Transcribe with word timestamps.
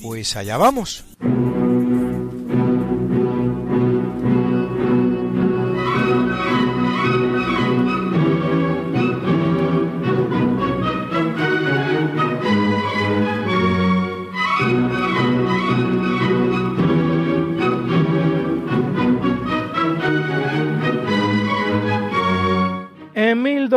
Pues 0.00 0.36
allá 0.36 0.56
vamos. 0.56 1.04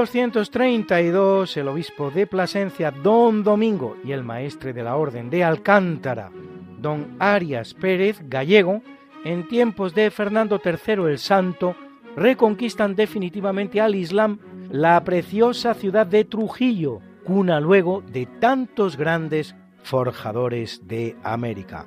1232, 0.06 1.58
el 1.58 1.68
obispo 1.68 2.12
de 2.12 2.28
Plasencia, 2.28 2.92
don 2.92 3.44
Domingo, 3.44 3.98
y 4.04 4.12
el 4.12 4.24
maestre 4.24 4.74
de 4.74 4.84
la 4.84 4.96
Orden 4.96 5.30
de 5.30 5.44
Alcántara, 5.44 6.32
don 6.80 7.16
Arias 7.20 7.74
Pérez 7.74 8.20
Gallego, 8.28 8.82
en 9.24 9.48
tiempos 9.48 9.96
de 9.96 10.12
Fernando 10.12 10.62
III 10.64 11.10
el 11.10 11.18
Santo, 11.18 11.76
reconquistan 12.16 12.96
definitivamente 12.96 13.82
al 13.82 13.96
Islam 13.96 14.40
la 14.70 15.04
preciosa 15.04 15.74
ciudad 15.74 16.06
de 16.06 16.24
Trujillo, 16.26 17.00
cuna 17.24 17.60
luego 17.60 18.02
de 18.02 18.26
tantos 18.26 18.98
grandes 18.98 19.56
forjadores 19.84 20.88
de 20.88 21.16
América. 21.24 21.86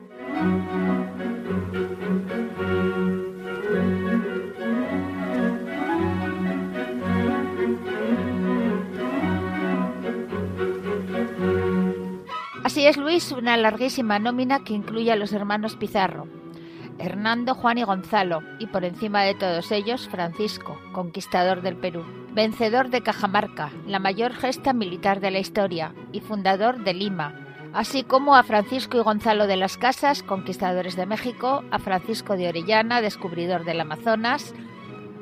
Es, 12.88 12.96
Luis, 12.96 13.32
una 13.32 13.56
larguísima 13.58 14.18
nómina 14.18 14.64
que 14.64 14.72
incluye 14.72 15.12
a 15.12 15.16
los 15.16 15.34
hermanos 15.34 15.76
Pizarro, 15.76 16.26
Hernando, 16.98 17.54
Juan 17.54 17.76
y 17.76 17.82
Gonzalo, 17.82 18.42
y 18.58 18.66
por 18.66 18.82
encima 18.84 19.22
de 19.24 19.34
todos 19.34 19.70
ellos, 19.72 20.08
Francisco, 20.08 20.78
conquistador 20.92 21.60
del 21.60 21.76
Perú, 21.76 22.04
vencedor 22.32 22.88
de 22.88 23.02
Cajamarca, 23.02 23.70
la 23.86 23.98
mayor 23.98 24.32
gesta 24.32 24.72
militar 24.72 25.20
de 25.20 25.30
la 25.30 25.38
historia, 25.38 25.94
y 26.12 26.20
fundador 26.20 26.82
de 26.82 26.94
Lima, 26.94 27.34
así 27.74 28.04
como 28.04 28.34
a 28.34 28.42
Francisco 28.42 28.96
y 28.96 29.02
Gonzalo 29.02 29.46
de 29.46 29.56
las 29.56 29.76
Casas, 29.76 30.22
conquistadores 30.22 30.96
de 30.96 31.04
México, 31.04 31.64
a 31.70 31.78
Francisco 31.78 32.38
de 32.38 32.48
Orellana, 32.48 33.02
descubridor 33.02 33.66
del 33.66 33.80
Amazonas, 33.80 34.54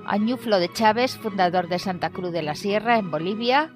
a 0.07 0.17
Ñuflo 0.19 0.61
de 0.61 0.73
Chávez, 0.73 1.17
fundador 1.17 1.67
de 1.67 1.81
Santa 1.81 2.11
Cruz 2.11 2.31
de 2.31 2.43
la 2.43 2.55
Sierra, 2.55 2.97
en 2.97 3.11
Bolivia, 3.11 3.73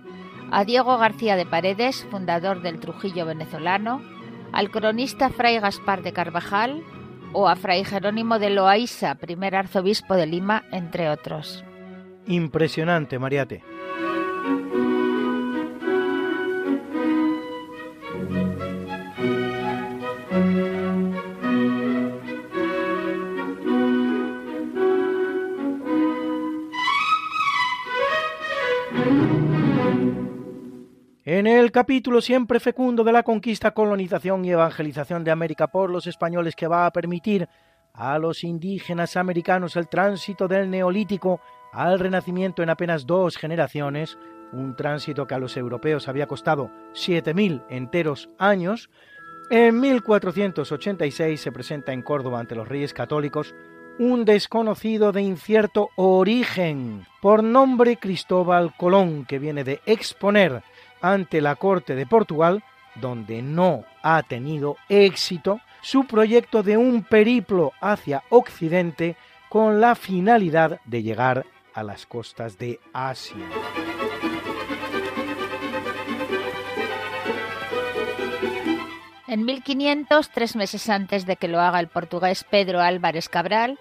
a 0.50 0.64
Diego 0.64 0.98
García 0.98 1.36
de 1.36 1.46
Paredes, 1.46 2.06
fundador 2.10 2.62
del 2.62 2.80
Trujillo 2.80 3.26
venezolano, 3.26 4.02
al 4.52 4.70
cronista 4.70 5.30
Fray 5.30 5.58
Gaspar 5.60 6.02
de 6.02 6.12
Carvajal 6.12 6.82
o 7.32 7.48
a 7.48 7.56
Fray 7.56 7.84
Jerónimo 7.84 8.38
de 8.38 8.50
Loaiza, 8.50 9.14
primer 9.14 9.54
arzobispo 9.54 10.14
de 10.14 10.26
Lima, 10.26 10.64
entre 10.72 11.08
otros. 11.08 11.64
Impresionante, 12.26 13.18
Mariate. 13.18 13.62
En 31.32 31.46
el 31.46 31.70
capítulo 31.70 32.20
siempre 32.20 32.58
fecundo 32.58 33.04
de 33.04 33.12
la 33.12 33.22
conquista, 33.22 33.70
colonización 33.70 34.44
y 34.44 34.50
evangelización 34.50 35.22
de 35.22 35.30
América 35.30 35.68
por 35.68 35.88
los 35.88 36.08
españoles 36.08 36.56
que 36.56 36.66
va 36.66 36.86
a 36.86 36.92
permitir 36.92 37.48
a 37.94 38.18
los 38.18 38.42
indígenas 38.42 39.16
americanos 39.16 39.76
el 39.76 39.88
tránsito 39.88 40.48
del 40.48 40.68
neolítico 40.68 41.40
al 41.72 42.00
renacimiento 42.00 42.64
en 42.64 42.70
apenas 42.70 43.06
dos 43.06 43.36
generaciones, 43.36 44.18
un 44.50 44.74
tránsito 44.74 45.28
que 45.28 45.36
a 45.36 45.38
los 45.38 45.56
europeos 45.56 46.08
había 46.08 46.26
costado 46.26 46.72
7.000 46.94 47.62
enteros 47.70 48.28
años, 48.36 48.90
en 49.50 49.78
1486 49.78 51.40
se 51.40 51.52
presenta 51.52 51.92
en 51.92 52.02
Córdoba 52.02 52.40
ante 52.40 52.56
los 52.56 52.66
reyes 52.66 52.92
católicos 52.92 53.54
un 54.00 54.24
desconocido 54.24 55.12
de 55.12 55.22
incierto 55.22 55.90
origen, 55.94 57.06
por 57.22 57.44
nombre 57.44 57.98
Cristóbal 57.98 58.74
Colón, 58.76 59.26
que 59.26 59.38
viene 59.38 59.62
de 59.62 59.80
exponer 59.86 60.64
ante 61.00 61.40
la 61.40 61.56
corte 61.56 61.94
de 61.94 62.06
Portugal, 62.06 62.62
donde 62.96 63.42
no 63.42 63.84
ha 64.02 64.22
tenido 64.22 64.76
éxito, 64.88 65.60
su 65.82 66.06
proyecto 66.06 66.62
de 66.62 66.76
un 66.76 67.04
periplo 67.04 67.72
hacia 67.80 68.22
Occidente 68.28 69.16
con 69.48 69.80
la 69.80 69.94
finalidad 69.94 70.80
de 70.84 71.02
llegar 71.02 71.46
a 71.74 71.82
las 71.82 72.06
costas 72.06 72.58
de 72.58 72.78
Asia. 72.92 73.46
En 79.26 79.44
1500, 79.44 80.30
tres 80.30 80.56
meses 80.56 80.88
antes 80.88 81.24
de 81.24 81.36
que 81.36 81.46
lo 81.46 81.60
haga 81.60 81.78
el 81.78 81.86
portugués 81.86 82.42
Pedro 82.42 82.80
Álvarez 82.80 83.28
Cabral, 83.28 83.78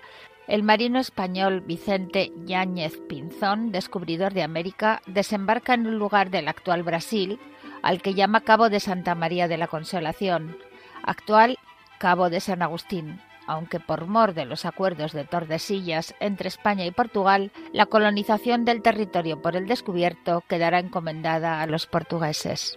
el 0.49 0.63
marino 0.63 0.99
español 0.99 1.61
Vicente 1.61 2.31
Yáñez 2.45 2.99
Pinzón, 3.07 3.71
descubridor 3.71 4.33
de 4.33 4.41
América, 4.41 5.01
desembarca 5.05 5.75
en 5.75 5.85
un 5.85 5.99
lugar 5.99 6.31
del 6.31 6.47
actual 6.47 6.81
Brasil, 6.81 7.39
al 7.83 8.01
que 8.01 8.15
llama 8.15 8.41
Cabo 8.41 8.69
de 8.69 8.79
Santa 8.79 9.13
María 9.13 9.47
de 9.47 9.57
la 9.57 9.67
Consolación, 9.67 10.57
actual 11.03 11.59
Cabo 11.99 12.31
de 12.31 12.39
San 12.39 12.63
Agustín, 12.63 13.21
aunque 13.45 13.79
por 13.79 14.07
mor 14.07 14.33
de 14.33 14.45
los 14.45 14.65
acuerdos 14.65 15.13
de 15.13 15.23
Tordesillas 15.23 16.15
entre 16.19 16.47
España 16.47 16.85
y 16.85 16.91
Portugal, 16.91 17.51
la 17.71 17.85
colonización 17.85 18.65
del 18.65 18.81
territorio 18.81 19.43
por 19.43 19.55
el 19.55 19.67
descubierto 19.67 20.43
quedará 20.47 20.79
encomendada 20.79 21.61
a 21.61 21.67
los 21.67 21.85
portugueses. 21.85 22.75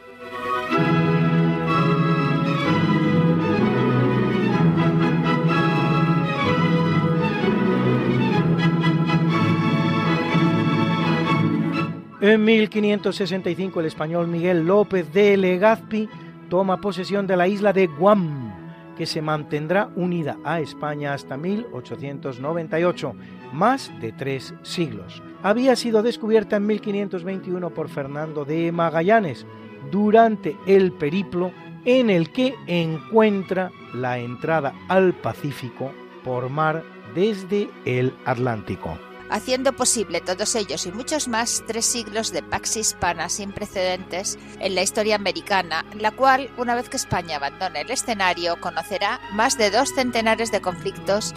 En 12.23 12.45
1565 12.45 13.81
el 13.81 13.87
español 13.87 14.29
Miguel 14.29 14.65
López 14.65 15.13
de 15.13 15.37
Legazpi 15.37 16.09
toma 16.49 16.81
posesión 16.81 17.27
de 17.27 17.37
la 17.37 17.49
isla 17.49 17.73
de 17.73 17.89
Guam, 17.89 18.95
que 18.97 19.07
se 19.07 19.21
mantendrá 19.21 19.91
unida 19.97 20.39
a 20.45 20.61
España 20.61 21.15
hasta 21.15 21.37
1898, 21.37 23.17
más 23.53 23.91
de 24.01 24.13
tres 24.13 24.55
siglos. 24.63 25.21
Había 25.43 25.75
sido 25.75 26.05
descubierta 26.05 26.59
en 26.59 26.67
1521 26.67 27.71
por 27.71 27.89
Fernando 27.89 28.45
de 28.45 28.71
Magallanes 28.71 29.45
durante 29.91 30.57
el 30.65 30.93
periplo 30.93 31.51
en 31.85 32.09
el 32.09 32.31
que 32.31 32.55
encuentra 32.69 33.73
la 33.95 34.21
entrada 34.21 34.75
al 34.87 35.13
Pacífico 35.13 35.91
por 36.23 36.51
mar 36.51 36.85
desde 37.17 37.69
el 37.85 38.15
Atlántico 38.25 38.97
haciendo 39.33 39.73
posible 39.73 40.21
todos 40.21 40.55
ellos 40.55 40.87
y 40.87 40.93
muchos 40.93 41.27
más 41.27 41.65
tres 41.67 41.87
siglos 41.87 42.33
de 42.33 42.43
pax 42.43 42.77
hispana 42.77 43.29
sin 43.31 43.51
precedentes 43.53 44.39
en 44.61 44.75
la 44.75 44.83
historia 44.83 45.17
americana, 45.17 45.85
la 45.99 46.11
cual, 46.11 46.51
una 46.59 46.75
vez 46.75 46.89
que 46.91 46.99
España 46.99 47.37
abandone 47.37 47.81
el 47.81 47.91
escenario, 47.91 48.61
conocerá 48.61 49.21
más 49.33 49.57
de 49.57 49.71
dos 49.71 49.89
centenares 49.95 50.53
de 50.53 50.61
conflictos, 50.61 51.35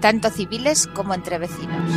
tanto 0.00 0.30
civiles 0.30 0.86
como 0.88 1.14
entre 1.14 1.38
vecinos. 1.38 1.90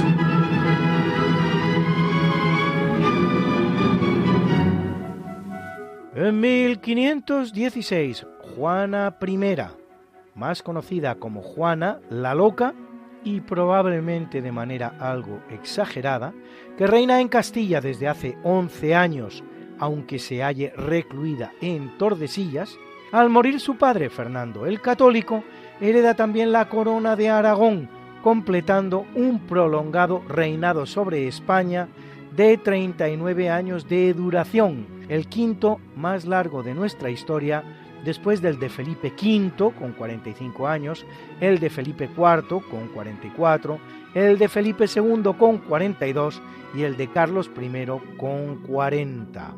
En 6.15 6.39
1516, 6.39 8.25
Juana 8.55 9.17
I, 9.25 9.37
más 10.35 10.63
conocida 10.63 11.15
como 11.15 11.41
Juana 11.41 11.99
la 12.09 12.35
Loca, 12.35 12.73
y 13.23 13.41
probablemente 13.41 14.41
de 14.41 14.51
manera 14.51 14.95
algo 14.99 15.39
exagerada, 15.49 16.33
que 16.77 16.87
reina 16.87 17.21
en 17.21 17.27
Castilla 17.27 17.81
desde 17.81 18.07
hace 18.07 18.37
11 18.43 18.95
años, 18.95 19.43
aunque 19.79 20.19
se 20.19 20.43
halle 20.43 20.73
recluida 20.75 21.51
en 21.61 21.97
Tordesillas, 21.97 22.77
al 23.11 23.29
morir 23.29 23.59
su 23.59 23.77
padre 23.77 24.09
Fernando 24.09 24.65
el 24.65 24.81
Católico, 24.81 25.43
hereda 25.81 26.15
también 26.15 26.51
la 26.51 26.69
corona 26.69 27.15
de 27.15 27.29
Aragón, 27.29 27.89
completando 28.23 29.05
un 29.15 29.39
prolongado 29.39 30.21
reinado 30.27 30.85
sobre 30.85 31.27
España 31.27 31.89
de 32.35 32.57
39 32.57 33.49
años 33.49 33.89
de 33.89 34.13
duración, 34.13 34.87
el 35.09 35.27
quinto 35.27 35.79
más 35.95 36.25
largo 36.25 36.63
de 36.63 36.73
nuestra 36.73 37.09
historia 37.09 37.63
después 38.03 38.41
del 38.41 38.59
de 38.59 38.69
Felipe 38.69 39.13
V 39.19 39.73
con 39.77 39.93
45 39.93 40.67
años, 40.67 41.05
el 41.39 41.59
de 41.59 41.69
Felipe 41.69 42.09
IV 42.15 42.61
con 42.69 42.87
44, 42.93 43.79
el 44.13 44.37
de 44.37 44.47
Felipe 44.47 44.85
II 44.93 45.31
con 45.37 45.59
42 45.59 46.41
y 46.73 46.83
el 46.83 46.97
de 46.97 47.07
Carlos 47.07 47.49
I 47.59 47.87
con 48.17 48.57
40. 48.63 49.55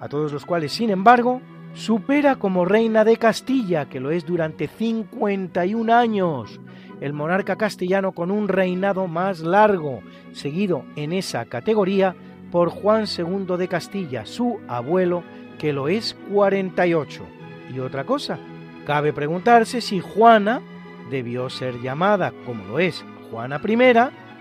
A 0.00 0.08
todos 0.08 0.32
los 0.32 0.44
cuales, 0.44 0.72
sin 0.72 0.90
embargo, 0.90 1.40
supera 1.74 2.36
como 2.36 2.64
reina 2.64 3.04
de 3.04 3.16
Castilla, 3.16 3.88
que 3.88 4.00
lo 4.00 4.10
es 4.10 4.24
durante 4.24 4.68
51 4.68 5.92
años, 5.92 6.60
el 7.00 7.12
monarca 7.12 7.56
castellano 7.56 8.12
con 8.12 8.30
un 8.30 8.48
reinado 8.48 9.08
más 9.08 9.40
largo, 9.40 10.00
seguido 10.32 10.84
en 10.96 11.12
esa 11.12 11.44
categoría 11.46 12.14
por 12.50 12.70
Juan 12.70 13.06
II 13.06 13.56
de 13.58 13.68
Castilla, 13.68 14.24
su 14.24 14.60
abuelo, 14.68 15.24
que 15.58 15.72
lo 15.72 15.88
es 15.88 16.16
48. 16.32 17.33
Y 17.74 17.80
otra 17.80 18.04
cosa, 18.04 18.38
cabe 18.86 19.12
preguntarse 19.12 19.80
si 19.80 20.00
Juana 20.00 20.62
debió 21.10 21.50
ser 21.50 21.80
llamada, 21.80 22.32
como 22.46 22.64
lo 22.64 22.78
es, 22.78 23.04
Juana 23.30 23.60
I, 23.66 23.76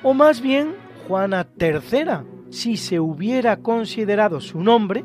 o 0.04 0.14
más 0.14 0.42
bien 0.42 0.76
Juana 1.08 1.48
III, 1.60 2.52
si 2.52 2.78
se 2.78 3.00
hubiera 3.00 3.58
considerado 3.58 4.40
su 4.40 4.62
nombre 4.62 5.04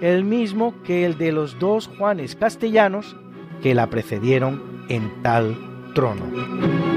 el 0.00 0.24
mismo 0.24 0.74
que 0.82 1.04
el 1.04 1.18
de 1.18 1.32
los 1.32 1.58
dos 1.58 1.88
Juanes 1.98 2.36
castellanos 2.36 3.16
que 3.62 3.74
la 3.74 3.88
precedieron 3.88 4.84
en 4.88 5.22
tal 5.22 5.56
trono. 5.94 6.87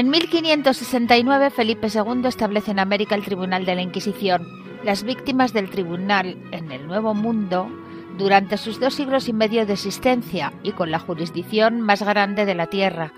En 0.00 0.08
1569 0.08 1.50
Felipe 1.50 1.88
II 1.94 2.22
establece 2.24 2.70
en 2.70 2.78
América 2.78 3.14
el 3.14 3.22
Tribunal 3.22 3.66
de 3.66 3.74
la 3.74 3.82
Inquisición. 3.82 4.48
Las 4.82 5.02
víctimas 5.02 5.52
del 5.52 5.68
tribunal 5.68 6.38
en 6.52 6.72
el 6.72 6.86
Nuevo 6.86 7.12
Mundo 7.12 7.68
durante 8.16 8.56
sus 8.56 8.80
dos 8.80 8.94
siglos 8.94 9.28
y 9.28 9.34
medio 9.34 9.66
de 9.66 9.74
existencia 9.74 10.54
y 10.62 10.72
con 10.72 10.90
la 10.90 11.00
jurisdicción 11.00 11.82
más 11.82 12.00
grande 12.00 12.46
de 12.46 12.54
la 12.54 12.68
Tierra, 12.68 13.12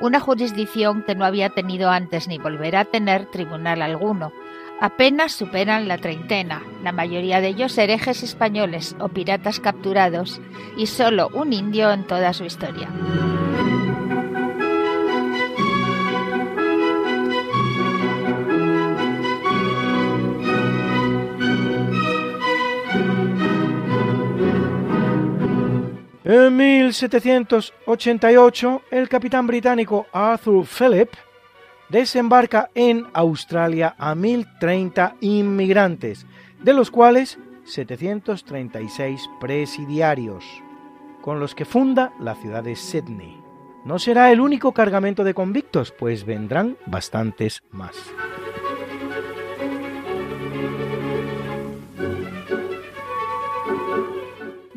una 0.00 0.18
jurisdicción 0.18 1.02
que 1.02 1.14
no 1.14 1.26
había 1.26 1.50
tenido 1.50 1.90
antes 1.90 2.26
ni 2.26 2.38
volverá 2.38 2.80
a 2.80 2.84
tener 2.86 3.26
tribunal 3.26 3.82
alguno. 3.82 4.32
Apenas 4.80 5.32
superan 5.32 5.88
la 5.88 5.98
treintena, 5.98 6.62
la 6.82 6.92
mayoría 6.92 7.42
de 7.42 7.48
ellos 7.48 7.76
herejes 7.76 8.22
españoles 8.22 8.96
o 8.98 9.10
piratas 9.10 9.60
capturados, 9.60 10.40
y 10.78 10.86
solo 10.86 11.28
un 11.34 11.52
indio 11.52 11.92
en 11.92 12.06
toda 12.06 12.32
su 12.32 12.46
historia. 12.46 12.88
En 26.26 26.56
1788, 26.56 28.82
el 28.90 29.10
capitán 29.10 29.46
británico 29.46 30.06
Arthur 30.10 30.64
Phillip 30.64 31.10
desembarca 31.90 32.70
en 32.74 33.06
Australia 33.12 33.94
a 33.98 34.14
1.030 34.14 35.16
inmigrantes, 35.20 36.24
de 36.62 36.72
los 36.72 36.90
cuales 36.90 37.38
736 37.64 39.28
presidiarios, 39.38 40.46
con 41.20 41.40
los 41.40 41.54
que 41.54 41.66
funda 41.66 42.14
la 42.18 42.34
ciudad 42.36 42.64
de 42.64 42.74
Sydney. 42.74 43.38
No 43.84 43.98
será 43.98 44.32
el 44.32 44.40
único 44.40 44.72
cargamento 44.72 45.24
de 45.24 45.34
convictos, 45.34 45.92
pues 45.92 46.24
vendrán 46.24 46.78
bastantes 46.86 47.62
más. 47.70 47.94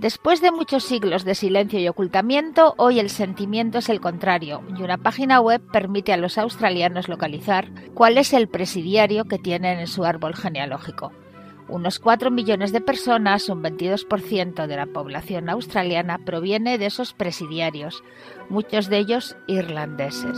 Después 0.07 0.39
de 0.39 0.54
muchos 0.54 0.86
siglos 0.86 1.25
de 1.25 1.36
silencio 1.36 1.81
y 1.81 1.89
ocultamiento, 1.89 2.75
hoy 2.77 2.98
el 3.01 3.09
sentimiento 3.09 3.80
es 3.80 3.89
el 3.89 4.00
contrario 4.00 4.63
y 4.80 4.81
una 4.81 4.98
página 4.98 5.42
web 5.42 5.62
permite 5.74 6.13
a 6.13 6.18
los 6.18 6.38
australianos 6.38 7.09
localizar 7.09 7.68
cuál 7.94 8.18
es 8.18 8.31
el 8.31 8.48
presidiario 8.48 9.25
que 9.25 9.38
tienen 9.38 9.80
en 9.80 9.88
su 9.88 10.06
árbol 10.06 10.33
genealógico. 10.33 11.11
Unos 11.68 11.99
4 11.99 12.31
millones 12.31 12.71
de 12.71 12.80
personas, 12.80 13.49
un 13.49 13.61
22% 13.61 14.66
de 14.66 14.78
la 14.78 14.85
población 14.85 15.49
australiana, 15.49 16.19
proviene 16.19 16.78
de 16.78 16.85
esos 16.85 17.11
presidiarios, 17.11 18.02
muchos 18.47 18.87
de 18.87 18.99
ellos 18.99 19.35
irlandeses. 19.45 20.37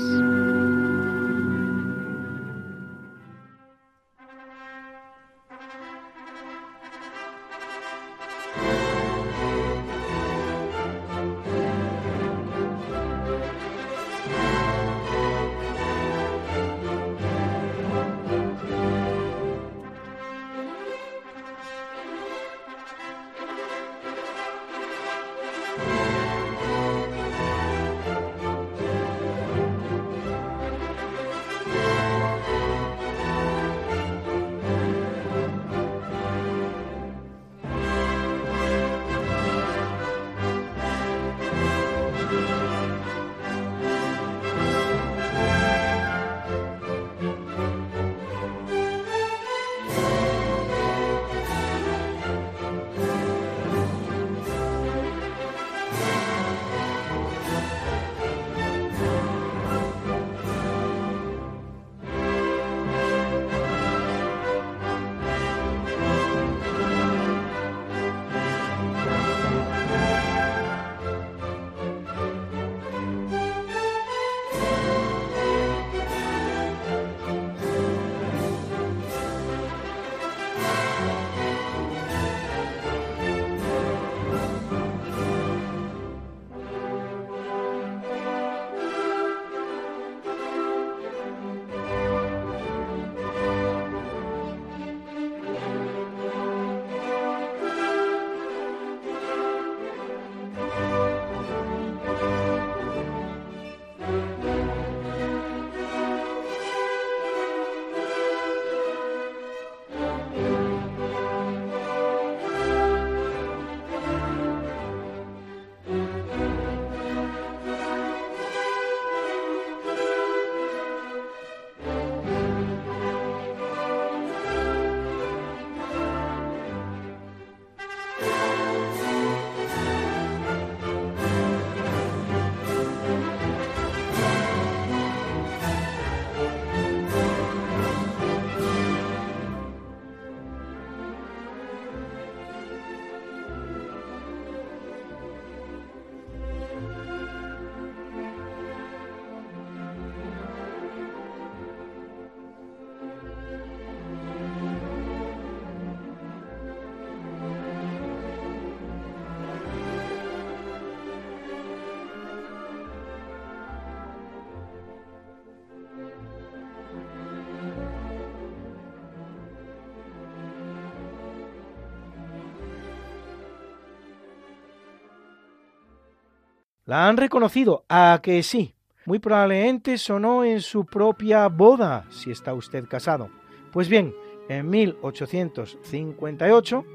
La 176.89 177.07
han 177.07 177.15
reconocido, 177.17 177.85
a 177.87 178.19
que 178.23 178.41
sí. 178.41 178.73
Muy 179.05 179.19
probablemente 179.19 179.99
sonó 179.99 180.43
en 180.43 180.59
su 180.59 180.87
propia 180.87 181.47
boda, 181.47 182.07
si 182.09 182.31
está 182.31 182.55
usted 182.55 182.87
casado. 182.87 183.29
Pues 183.71 183.87
bien, 183.87 184.15
en 184.49 184.67
1858, 184.71 186.85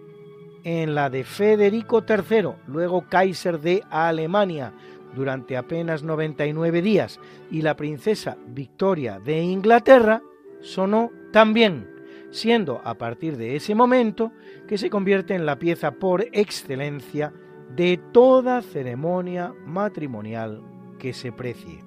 en 0.64 0.96
la 0.96 1.10
de 1.10 1.22
Federico 1.22 2.02
III, 2.08 2.54
luego 2.66 3.06
Kaiser 3.08 3.60
de 3.60 3.84
Alemania, 3.88 4.72
durante 5.14 5.56
apenas 5.56 6.02
99 6.02 6.82
días, 6.82 7.20
y 7.52 7.62
la 7.62 7.76
princesa 7.76 8.36
Victoria 8.48 9.20
de 9.20 9.42
Inglaterra, 9.42 10.22
sonó 10.60 11.12
también, 11.32 11.88
siendo 12.32 12.80
a 12.82 12.94
partir 12.94 13.36
de 13.36 13.54
ese 13.54 13.76
momento 13.76 14.32
que 14.66 14.76
se 14.76 14.90
convierte 14.90 15.36
en 15.36 15.46
la 15.46 15.60
pieza 15.60 15.92
por 15.92 16.26
excelencia 16.32 17.32
de 17.76 17.98
toda 18.12 18.62
ceremonia 18.62 19.52
matrimonial 19.66 20.62
que 20.98 21.12
se 21.12 21.32
precie. 21.32 21.82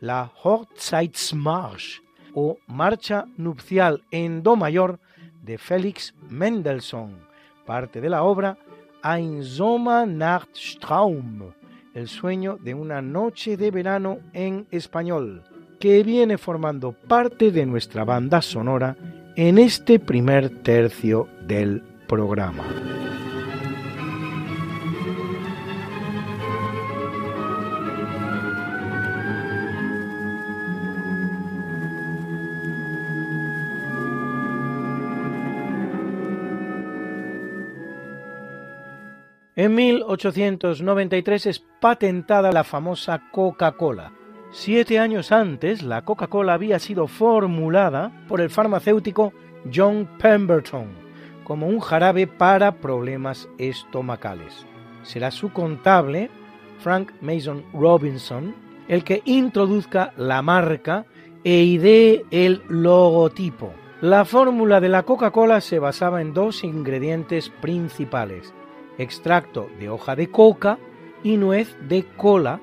La 0.00 0.30
Hochzeitsmarsch 0.42 2.02
o 2.34 2.58
Marcha 2.66 3.24
Nupcial 3.36 4.02
en 4.10 4.42
Do 4.42 4.56
mayor 4.56 4.98
de 5.42 5.58
Felix 5.58 6.14
Mendelssohn, 6.28 7.18
parte 7.66 8.00
de 8.00 8.10
la 8.10 8.22
obra 8.22 8.58
Ein 9.02 9.44
Sommernachtstraum, 9.44 11.52
el 11.94 12.08
sueño 12.08 12.58
de 12.60 12.74
una 12.74 13.02
noche 13.02 13.56
de 13.56 13.70
verano 13.70 14.18
en 14.32 14.66
español, 14.70 15.44
que 15.78 16.02
viene 16.02 16.38
formando 16.38 16.92
parte 16.92 17.50
de 17.50 17.66
nuestra 17.66 18.04
banda 18.04 18.40
sonora 18.40 18.96
en 19.36 19.58
este 19.58 19.98
primer 19.98 20.62
tercio 20.62 21.28
del 21.46 21.82
programa. 22.06 23.03
En 39.64 39.74
1893 39.76 41.46
es 41.46 41.58
patentada 41.80 42.52
la 42.52 42.64
famosa 42.64 43.30
Coca-Cola. 43.32 44.12
Siete 44.50 44.98
años 44.98 45.32
antes, 45.32 45.82
la 45.82 46.02
Coca-Cola 46.02 46.52
había 46.52 46.78
sido 46.78 47.06
formulada 47.06 48.12
por 48.28 48.42
el 48.42 48.50
farmacéutico 48.50 49.32
John 49.74 50.06
Pemberton 50.18 50.88
como 51.44 51.66
un 51.66 51.80
jarabe 51.80 52.26
para 52.26 52.72
problemas 52.72 53.48
estomacales. 53.56 54.66
Será 55.02 55.30
su 55.30 55.50
contable, 55.50 56.28
Frank 56.80 57.12
Mason 57.22 57.64
Robinson, 57.72 58.54
el 58.86 59.02
que 59.02 59.22
introduzca 59.24 60.12
la 60.18 60.42
marca 60.42 61.06
e 61.42 61.62
idee 61.62 62.26
el 62.30 62.60
logotipo. 62.68 63.72
La 64.02 64.26
fórmula 64.26 64.82
de 64.82 64.90
la 64.90 65.04
Coca-Cola 65.04 65.62
se 65.62 65.78
basaba 65.78 66.20
en 66.20 66.34
dos 66.34 66.64
ingredientes 66.64 67.48
principales, 67.48 68.52
extracto 68.98 69.68
de 69.78 69.88
hoja 69.88 70.16
de 70.16 70.30
coca 70.30 70.78
y 71.22 71.36
nuez 71.36 71.76
de 71.88 72.04
cola, 72.16 72.60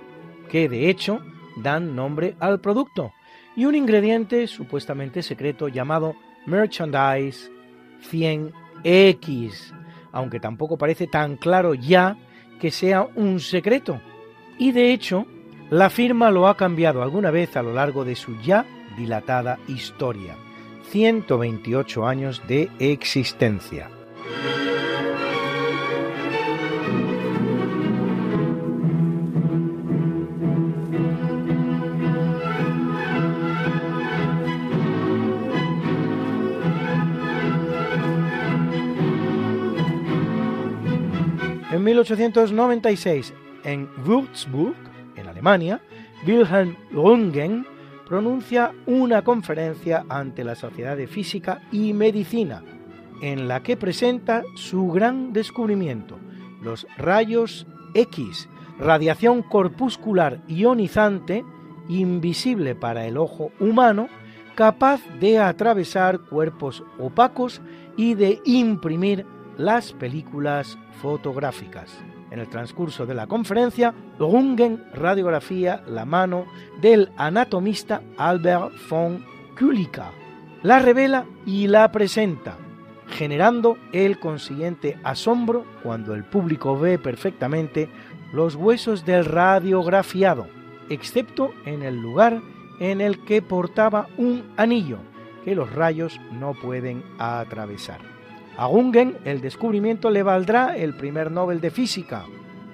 que 0.50 0.70
de 0.70 0.90
hecho 0.90 1.22
dan 1.58 1.96
nombre 1.96 2.36
al 2.40 2.60
producto, 2.60 3.14
y 3.56 3.66
un 3.66 3.76
ingrediente 3.76 4.48
supuestamente 4.48 5.24
secreto 5.24 5.68
llamado 5.68 6.16
Merchandise 6.46 7.52
100X, 8.10 9.74
aunque 10.12 10.40
tampoco 10.40 10.78
parece 10.78 11.08
tan 11.08 11.38
claro 11.38 11.74
ya 11.74 12.18
que 12.60 12.72
sea 12.72 13.08
un 13.16 13.40
secreto. 13.40 14.02
Y 14.58 14.72
de 14.72 14.94
hecho, 14.94 15.26
la 15.70 15.90
firma 15.90 16.32
lo 16.32 16.48
ha 16.48 16.58
cambiado 16.58 17.02
alguna 17.02 17.32
vez 17.32 17.56
a 17.58 17.64
lo 17.64 17.74
largo 17.74 18.06
de 18.06 18.16
su 18.16 18.40
ya 18.42 18.66
dilatada 18.98 19.58
historia. 19.68 20.36
128 20.90 22.06
años 22.06 22.42
de 22.48 22.70
existencia. 22.80 23.90
En 41.72 41.86
1896, 41.86 43.34
en 43.64 43.88
Würzburg, 44.06 44.76
en 45.16 45.28
Alemania, 45.28 45.80
Wilhelm 46.28 46.76
Röntgen 46.92 47.66
pronuncia 48.06 48.74
una 48.88 49.22
conferencia 49.22 50.04
ante 50.10 50.44
la 50.44 50.56
Sociedad 50.56 50.98
de 50.98 51.08
Física 51.08 51.62
y 51.72 51.94
Medicina, 51.94 52.62
en 53.22 53.48
la 53.48 53.64
que 53.64 53.78
presenta 53.78 54.44
su 54.56 54.90
gran 54.90 55.32
descubrimiento, 55.32 56.20
los 56.62 56.86
rayos 56.98 57.66
X, 57.94 58.50
radiación 58.78 59.42
corpuscular 59.42 60.42
ionizante, 60.50 61.46
invisible 61.88 62.76
para 62.76 63.06
el 63.06 63.16
ojo 63.16 63.54
humano, 63.62 64.10
capaz 64.56 65.00
de 65.22 65.40
atravesar 65.40 66.20
cuerpos 66.20 66.84
opacos 67.00 67.62
y 67.96 68.16
de 68.16 68.42
imprimir 68.44 69.26
las 69.62 69.94
películas 69.94 70.78
fotográficas. 71.02 71.98
En 72.32 72.40
el 72.40 72.50
transcurso 72.50 73.06
de 73.06 73.14
la 73.14 73.28
conferencia, 73.28 73.94
Rungen 74.18 74.84
radiografía 74.94 75.84
la 75.88 76.06
mano 76.06 76.46
del 76.82 77.12
anatomista 77.18 78.02
Albert 78.18 78.72
von 78.90 79.24
Kulicka, 79.58 80.12
la 80.64 80.80
revela 80.80 81.26
y 81.46 81.68
la 81.68 81.92
presenta, 81.92 82.58
generando 83.08 83.78
el 83.92 84.20
consiguiente 84.20 84.98
asombro 85.04 85.66
cuando 85.84 86.16
el 86.16 86.24
público 86.24 86.80
ve 86.80 86.98
perfectamente 86.98 87.90
los 88.34 88.56
huesos 88.56 89.06
del 89.06 89.26
radiografiado, 89.26 90.48
excepto 90.90 91.52
en 91.66 91.84
el 91.84 91.98
lugar 91.98 92.42
en 92.80 93.02
el 93.02 93.24
que 93.26 93.42
portaba 93.42 94.08
un 94.18 94.44
anillo 94.58 94.98
que 95.44 95.54
los 95.54 95.72
rayos 95.74 96.20
no 96.32 96.54
pueden 96.54 97.04
atravesar. 97.20 98.11
A 98.62 98.68
Gungen 98.68 99.18
el 99.26 99.42
descubrimiento 99.42 100.12
le 100.12 100.22
valdrá 100.22 100.78
el 100.78 100.94
primer 100.94 101.32
Nobel 101.32 101.62
de 101.62 101.72
Física, 101.72 102.26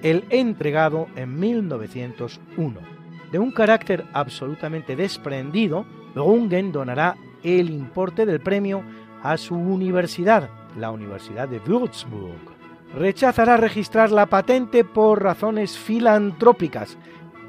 el 0.02 0.22
entregado 0.28 1.06
en 1.16 1.40
1901. 1.40 2.78
De 3.32 3.38
un 3.38 3.50
carácter 3.50 4.04
absolutamente 4.12 4.96
desprendido, 4.96 5.86
Gungen 6.14 6.72
donará 6.72 7.16
el 7.42 7.70
importe 7.70 8.26
del 8.26 8.40
premio 8.40 8.82
a 9.22 9.38
su 9.38 9.54
universidad, 9.54 10.50
la 10.76 10.90
Universidad 10.90 11.48
de 11.48 11.58
Würzburg. 11.60 12.36
Rechazará 12.94 13.56
registrar 13.56 14.12
la 14.12 14.26
patente 14.26 14.84
por 14.84 15.22
razones 15.22 15.78
filantrópicas 15.78 16.98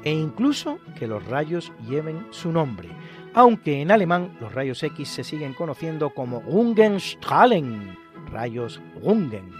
e 0.02 0.12
incluso 0.12 0.78
que 0.98 1.06
los 1.06 1.26
rayos 1.26 1.74
lleven 1.86 2.26
su 2.30 2.52
nombre, 2.52 2.88
aunque 3.34 3.82
en 3.82 3.90
alemán 3.90 4.38
los 4.40 4.54
rayos 4.54 4.82
X 4.82 5.10
se 5.10 5.24
siguen 5.24 5.52
conociendo 5.52 6.08
como 6.14 6.40
Rungenstrahlen, 6.40 7.99
rayos 8.26 8.80
Rungen. 9.02 9.50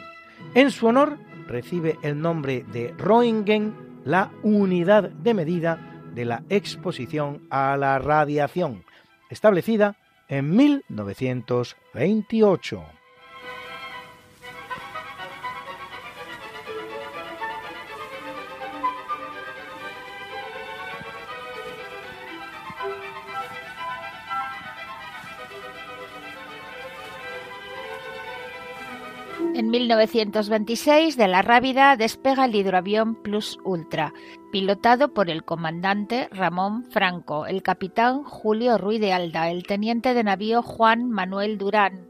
En 0.54 0.70
su 0.70 0.86
honor 0.86 1.18
recibe 1.46 1.98
el 2.02 2.20
nombre 2.20 2.64
de 2.72 2.94
Roentgen 2.98 3.74
la 4.04 4.30
unidad 4.42 5.10
de 5.10 5.34
medida 5.34 5.78
de 6.14 6.24
la 6.24 6.42
exposición 6.48 7.46
a 7.50 7.76
la 7.76 7.98
radiación, 7.98 8.84
establecida 9.28 9.96
en 10.28 10.56
1928. 10.56 12.99
En 29.52 29.68
1926 29.68 31.16
de 31.16 31.26
la 31.26 31.42
Rábida 31.42 31.96
despega 31.96 32.44
el 32.44 32.54
hidroavión 32.54 33.16
Plus 33.16 33.58
Ultra, 33.64 34.14
pilotado 34.52 35.12
por 35.12 35.28
el 35.28 35.44
comandante 35.44 36.28
Ramón 36.30 36.84
Franco, 36.90 37.46
el 37.46 37.62
capitán 37.62 38.22
Julio 38.22 38.78
Ruiz 38.78 39.00
de 39.00 39.12
Alda, 39.12 39.50
el 39.50 39.64
teniente 39.64 40.14
de 40.14 40.22
navío 40.22 40.62
Juan 40.62 41.10
Manuel 41.10 41.58
Durán 41.58 42.06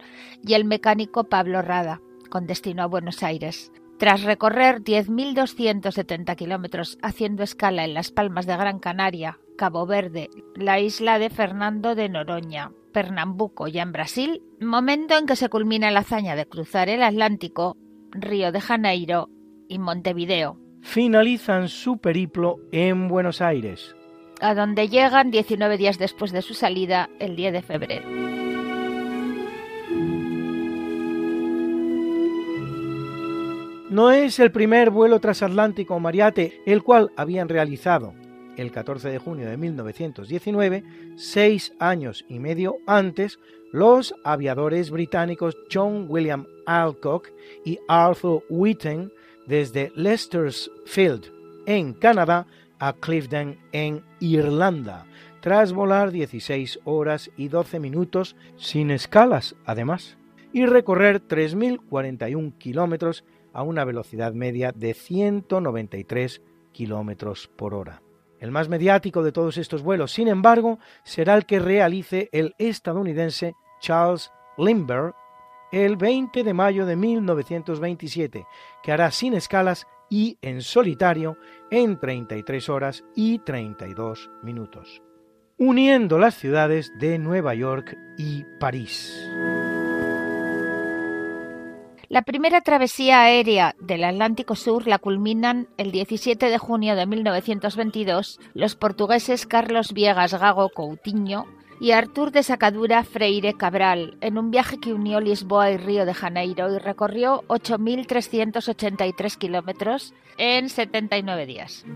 y 0.47 0.52
el 0.52 0.66
mecánico 0.66 1.25
Pablo 1.25 1.62
Rada, 1.62 2.02
con 2.28 2.47
destino 2.47 2.82
a 2.82 2.87
Buenos 2.87 3.23
Aires. 3.23 3.73
Tras 3.99 4.23
recorrer 4.23 4.82
10.270 4.82 6.37
kilómetros 6.37 6.99
haciendo 7.02 7.42
escala 7.42 7.85
en 7.85 7.94
las 7.94 8.11
Palmas 8.11 8.47
de 8.47 8.56
Gran 8.56 8.78
Canaria, 8.78 9.38
Cabo 9.60 9.84
Verde, 9.84 10.30
la 10.54 10.80
isla 10.80 11.18
de 11.18 11.28
Fernando 11.28 11.94
de 11.94 12.08
Noroña, 12.08 12.72
Pernambuco, 12.94 13.68
ya 13.68 13.82
en 13.82 13.92
Brasil, 13.92 14.42
momento 14.58 15.18
en 15.18 15.26
que 15.26 15.36
se 15.36 15.50
culmina 15.50 15.90
la 15.90 16.00
hazaña 16.00 16.34
de 16.34 16.46
cruzar 16.46 16.88
el 16.88 17.02
Atlántico, 17.02 17.76
Río 18.10 18.52
de 18.52 18.62
Janeiro 18.62 19.28
y 19.68 19.78
Montevideo, 19.78 20.58
finalizan 20.80 21.68
su 21.68 21.98
periplo 21.98 22.56
en 22.72 23.08
Buenos 23.08 23.42
Aires, 23.42 23.94
a 24.40 24.54
donde 24.54 24.88
llegan 24.88 25.30
19 25.30 25.76
días 25.76 25.98
después 25.98 26.32
de 26.32 26.40
su 26.40 26.54
salida, 26.54 27.10
el 27.18 27.36
10 27.36 27.52
de 27.52 27.60
febrero. 27.60 28.08
No 33.90 34.10
es 34.10 34.38
el 34.38 34.52
primer 34.52 34.88
vuelo 34.88 35.20
transatlántico 35.20 36.00
Mariate, 36.00 36.62
el 36.64 36.82
cual 36.82 37.10
habían 37.14 37.50
realizado 37.50 38.14
el 38.60 38.72
14 38.72 39.08
de 39.08 39.18
junio 39.18 39.48
de 39.48 39.56
1919, 39.56 40.84
seis 41.16 41.72
años 41.78 42.24
y 42.28 42.38
medio 42.38 42.76
antes, 42.86 43.38
los 43.72 44.14
aviadores 44.22 44.90
británicos 44.90 45.56
John 45.72 46.06
William 46.08 46.46
Alcock 46.66 47.28
y 47.64 47.78
Arthur 47.88 48.42
Whitten 48.50 49.12
desde 49.46 49.92
Leicester's 49.94 50.70
Field, 50.84 51.32
en 51.66 51.94
Canadá, 51.94 52.46
a 52.78 52.92
Clifden, 52.92 53.58
en 53.73 54.02
Irlanda, 54.20 55.06
tras 55.40 55.73
volar 55.73 56.10
16 56.10 56.80
horas 56.84 57.30
y 57.36 57.49
12 57.49 57.80
minutos 57.80 58.36
sin 58.56 58.90
escalas, 58.90 59.56
además, 59.64 60.18
y 60.52 60.66
recorrer 60.66 61.23
3.041 61.26 62.58
kilómetros 62.58 63.25
a 63.52 63.62
una 63.62 63.84
velocidad 63.84 64.34
media 64.34 64.73
de 64.73 64.94
193 64.94 66.42
kilómetros 66.73 67.49
por 67.56 67.75
hora. 67.75 68.02
El 68.40 68.50
más 68.50 68.68
mediático 68.68 69.22
de 69.22 69.32
todos 69.32 69.58
estos 69.58 69.82
vuelos, 69.82 70.12
sin 70.12 70.26
embargo, 70.26 70.78
será 71.04 71.36
el 71.36 71.46
que 71.46 71.60
realice 71.60 72.28
el 72.32 72.54
estadounidense 72.58 73.54
Charles 73.80 74.32
Lindbergh 74.58 75.14
el 75.72 75.96
20 75.96 76.42
de 76.42 76.54
mayo 76.54 76.86
de 76.86 76.96
1927, 76.96 78.46
que 78.82 78.92
hará 78.92 79.10
sin 79.10 79.34
escalas 79.34 79.86
y 80.08 80.38
en 80.42 80.62
solitario 80.62 81.36
en 81.70 81.98
33 81.98 82.68
horas 82.68 83.04
y 83.14 83.38
32 83.38 84.30
minutos, 84.42 85.02
uniendo 85.58 86.18
las 86.18 86.34
ciudades 86.34 86.92
de 86.98 87.18
Nueva 87.18 87.54
York 87.54 87.96
y 88.18 88.44
París. 88.58 89.14
La 92.10 92.23
primera 92.23 92.60
travesía 92.60 93.23
aérea 93.23 93.76
del 93.78 94.02
Atlántico 94.02 94.56
Sur 94.56 94.88
la 94.88 94.99
culminan 94.99 95.68
el 95.76 95.92
17 95.92 96.50
de 96.50 96.58
junio 96.58 96.96
de 96.96 97.06
1922 97.06 98.40
los 98.52 98.75
portugueses 98.75 99.46
Carlos 99.46 99.92
Viegas 99.92 100.34
Gago 100.34 100.70
Coutinho 100.70 101.46
y 101.80 101.92
Artur 101.92 102.32
de 102.32 102.42
Sacadura 102.42 103.04
Freire 103.04 103.54
Cabral 103.54 104.18
en 104.23 104.38
un 104.38 104.50
viaje 104.50 104.80
que 104.80 104.92
unió 104.92 105.20
Lisboa 105.20 105.70
y 105.70 105.76
Río 105.76 106.04
de 106.04 106.14
Janeiro 106.14 106.75
y 106.75 106.78
recorrió 106.78 107.44
8.383 107.46 109.36
kilómetros 109.36 110.12
en 110.36 110.68
79 110.68 111.46
días. 111.46 111.86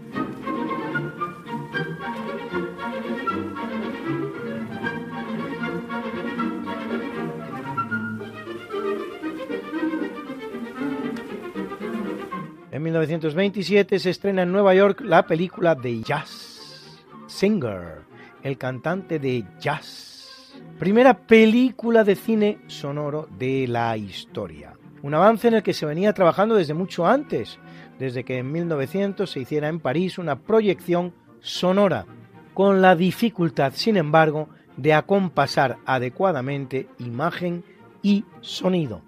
1927 12.85 13.99
se 13.99 14.11
estrena 14.11 14.43
en 14.43 14.53
Nueva 14.53 14.75
York 14.75 15.01
la 15.01 15.27
película 15.27 15.75
The 15.75 16.03
Jazz 16.03 17.01
Singer, 17.27 18.03
el 18.43 18.59
cantante 18.59 19.19
de 19.19 19.45
jazz. 19.59 20.53
Primera 20.79 21.15
película 21.15 22.05
de 22.05 22.15
cine 22.15 22.59
sonoro 22.67 23.27
de 23.39 23.67
la 23.67 23.97
historia. 23.97 24.75
Un 25.03 25.15
avance 25.15 25.49
en 25.49 25.55
el 25.55 25.63
que 25.63 25.73
se 25.73 25.87
venía 25.87 26.13
trabajando 26.13 26.55
desde 26.55 26.75
mucho 26.75 27.07
antes, 27.07 27.59
desde 27.99 28.23
que 28.23 28.39
en 28.39 28.53
1900 28.53 29.31
se 29.31 29.41
hiciera 29.41 29.69
en 29.69 29.81
París 29.81 30.19
una 30.19 30.39
proyección 30.41 31.15
sonora, 31.41 32.05
con 32.53 32.83
la 32.83 32.95
dificultad, 32.95 33.73
sin 33.75 33.97
embargo, 33.97 34.51
de 34.77 34.93
acompasar 34.93 35.79
adecuadamente 35.87 36.87
imagen 36.99 37.65
y 38.03 38.25
sonido 38.43 39.01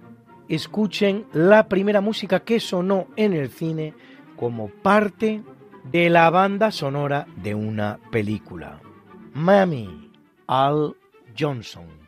escuchen 0.49 1.27
la 1.33 1.69
primera 1.69 2.01
música 2.01 2.41
que 2.41 2.61
sonó 2.61 3.07
en 3.17 3.33
el 3.33 3.51
cine 3.51 3.95
como 4.37 4.69
parte 4.69 5.43
de 5.91 6.11
la 6.11 6.31
banda 6.31 6.71
sonora 6.71 7.27
de 7.37 7.55
una 7.55 7.99
película. 8.11 8.81
Mami, 9.35 10.11
Al 10.47 10.97
Johnson. 11.39 12.06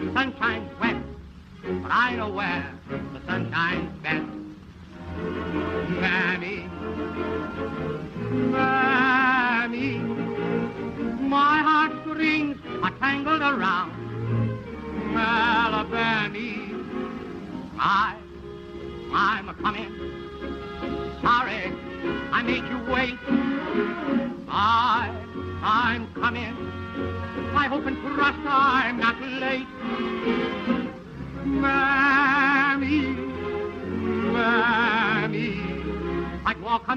The 0.00 0.12
sun 0.12 0.34
shines 0.38 0.70
wet, 0.80 0.96
but 1.82 1.90
I 1.90 2.14
know 2.14 2.28
where 2.28 2.72
the 2.88 3.20
sun 3.26 3.50
shines 3.50 3.90
best. 4.02 5.77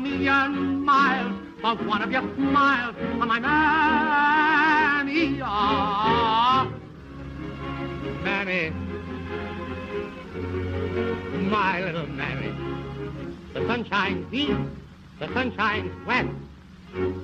Million 0.02 0.84
miles 0.84 1.34
for 1.62 1.76
one 1.86 2.02
of 2.02 2.12
your 2.12 2.24
smiles. 2.36 2.96
My 3.18 3.40
ah, 5.44 6.68
Mammy, 8.24 8.72
my 11.50 11.82
little 11.82 12.08
Mammy. 12.08 12.52
The 13.54 13.68
sunshine 13.68 14.24
beats, 14.30 14.54
the 15.20 15.32
sunshine 15.34 15.92
west, 16.06 16.30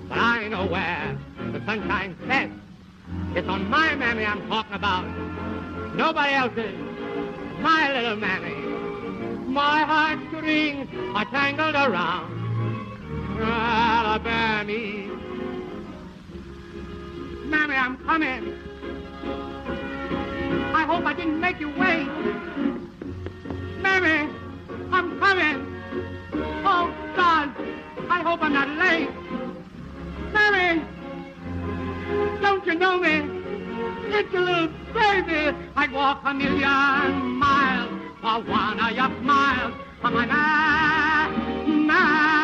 but 0.07 0.17
I 0.17 0.47
know 0.49 0.67
where 0.67 1.17
the 1.51 1.65
sunshine 1.65 2.15
sets. 2.27 2.53
It's 3.35 3.47
on 3.47 3.69
my 3.69 3.95
mammy 3.95 4.25
I'm 4.25 4.47
talking 4.49 4.73
about. 4.73 5.05
Nobody 5.95 6.33
else's. 6.33 6.75
My 7.59 7.91
little 7.93 8.17
mammy. 8.17 8.53
My 9.47 9.83
heartstrings 9.83 10.89
are 11.15 11.25
tangled 11.25 11.75
around 11.75 12.36
Alabama. 13.41 14.63
Mammy, 17.45 17.75
I'm 17.75 17.97
coming. 18.05 18.53
I 20.73 20.83
hope 20.83 21.05
I 21.05 21.13
didn't 21.13 21.39
make 21.39 21.59
you 21.59 21.69
wait. 21.69 22.07
Mammy, 23.81 24.29
I'm 24.91 25.19
coming. 25.19 25.75
Oh, 26.65 26.93
God, 27.15 27.55
I 28.09 28.21
hope 28.21 28.41
I'm 28.41 28.53
not 28.53 28.69
late. 28.69 29.09
Mammy, 30.33 30.83
don't 32.41 32.65
you 32.65 32.75
know 32.75 32.99
me? 32.99 33.21
It's 34.09 34.33
a 34.33 34.39
little 34.39 34.67
baby. 34.93 35.55
I'd 35.75 35.91
walk 35.91 36.21
a 36.25 36.33
million 36.33 36.59
miles 37.39 37.91
for 38.21 38.41
one 38.49 38.79
of 38.79 38.91
your 38.95 39.09
smiles. 39.21 39.73
For 40.01 40.11
my 40.11 40.25
man, 40.25 42.36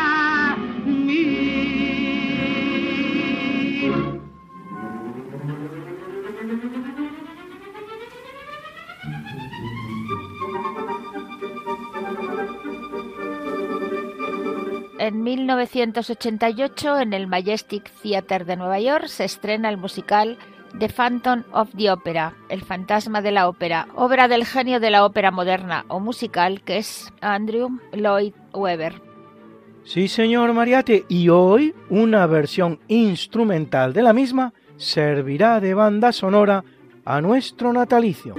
En 14.99 15.21
1988, 15.21 16.99
en 16.99 17.13
el 17.13 17.28
Majestic 17.28 17.91
Theater 18.02 18.45
de 18.45 18.56
Nueva 18.56 18.80
York, 18.80 19.08
se 19.08 19.26
estrena 19.26 19.69
el 19.69 19.78
musical 19.78 20.38
The 20.80 20.89
Phantom 20.89 21.43
of 21.52 21.69
the 21.78 21.91
Opera, 21.91 22.36
El 22.49 22.63
fantasma 22.63 23.21
de 23.21 23.32
la 23.32 23.47
ópera, 23.47 23.88
obra 23.95 24.28
del 24.28 24.45
genio 24.45 24.80
de 24.80 24.89
la 24.89 25.06
ópera 25.06 25.30
moderna 25.30 25.86
o 25.89 25.99
musical 25.99 26.62
que 26.62 26.78
es 26.78 27.12
Andrew 27.21 27.69
Lloyd 27.91 28.34
Webber. 28.54 29.12
Sí, 29.86 30.08
señor 30.08 30.54
Mariate, 30.54 31.06
y 31.10 31.30
hoy 31.30 31.76
una 31.89 32.26
versión 32.26 32.80
instrumental 32.88 33.91
de 33.91 34.02
la 34.02 34.13
misma 34.13 34.54
servirá 34.78 35.60
de 35.60 35.74
banda 35.74 36.12
sonora 36.13 36.63
a 37.04 37.19
nuestro 37.19 37.74
natalicio. 37.74 38.36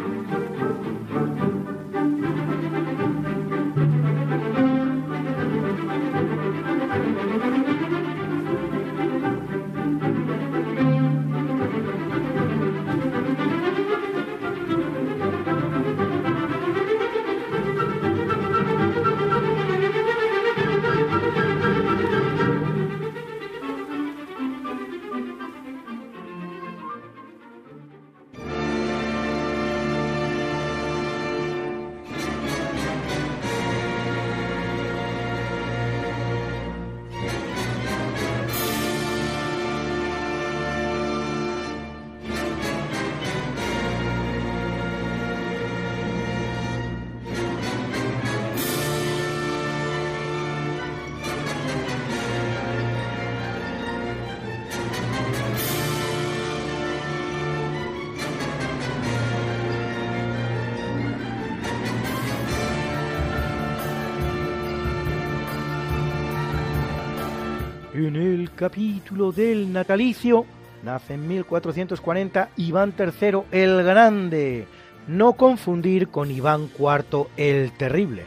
Capítulo 68.55 69.33
del 69.33 69.73
natalicio 69.73 70.47
nace 70.83 71.14
en 71.14 71.27
1440 71.27 72.51
Iván 72.57 72.95
III 72.99 73.43
el 73.51 73.83
Grande, 73.83 74.67
no 75.09 75.33
confundir 75.35 76.09
con 76.09 76.31
Iván 76.31 76.71
IV 76.79 77.27
el 77.37 77.73
Terrible, 77.73 78.25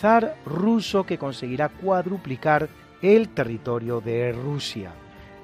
zar 0.00 0.36
ruso 0.46 1.04
que 1.04 1.18
conseguirá 1.18 1.68
cuadruplicar 1.68 2.68
el 3.02 3.28
territorio 3.28 4.00
de 4.00 4.32
Rusia. 4.32 4.92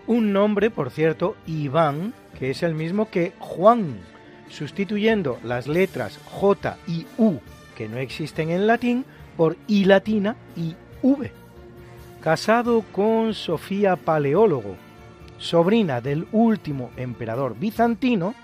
Un 0.06 0.32
nombre, 0.32 0.70
por 0.70 0.90
cierto, 0.90 1.36
Iván, 1.46 2.14
que 2.38 2.50
es 2.50 2.62
el 2.62 2.74
mismo 2.74 3.08
que 3.10 3.32
Juan, 3.38 3.98
sustituyendo 4.48 5.38
las 5.44 5.66
letras 5.68 6.18
J 6.26 6.76
y 6.86 7.06
U, 7.18 7.38
que 7.76 7.88
no 7.88 7.98
existen 7.98 8.50
en 8.50 8.66
latín, 8.66 9.04
por 9.36 9.56
I 9.66 9.84
latina 9.84 10.36
y 10.56 10.74
V. 11.02 11.41
Casado 12.22 12.84
con 12.92 13.34
Sofía 13.34 13.96
Paleólogo, 13.96 14.76
sobrina 15.38 16.00
del 16.00 16.28
último 16.30 16.92
emperador 16.96 17.56
bizantino, 17.58 18.36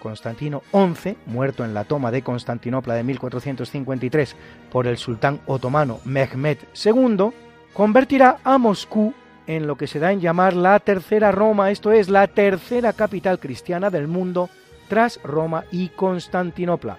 Constantino 0.00 0.62
XI, 0.72 1.18
muerto 1.26 1.62
en 1.62 1.74
la 1.74 1.84
toma 1.84 2.10
de 2.10 2.22
Constantinopla 2.22 2.94
de 2.94 3.04
1453 3.04 4.36
por 4.72 4.86
el 4.86 4.96
sultán 4.96 5.40
otomano 5.44 6.00
Mehmed 6.06 6.56
II, 6.82 7.30
convertirá 7.74 8.38
a 8.42 8.56
Moscú 8.56 9.12
en 9.46 9.66
lo 9.66 9.76
que 9.76 9.86
se 9.86 9.98
da 9.98 10.12
en 10.12 10.22
llamar 10.22 10.54
la 10.54 10.80
Tercera 10.80 11.30
Roma, 11.30 11.70
esto 11.70 11.92
es 11.92 12.08
la 12.08 12.28
tercera 12.28 12.94
capital 12.94 13.38
cristiana 13.38 13.90
del 13.90 14.08
mundo 14.08 14.48
tras 14.88 15.20
Roma 15.22 15.64
y 15.70 15.88
Constantinopla, 15.88 16.96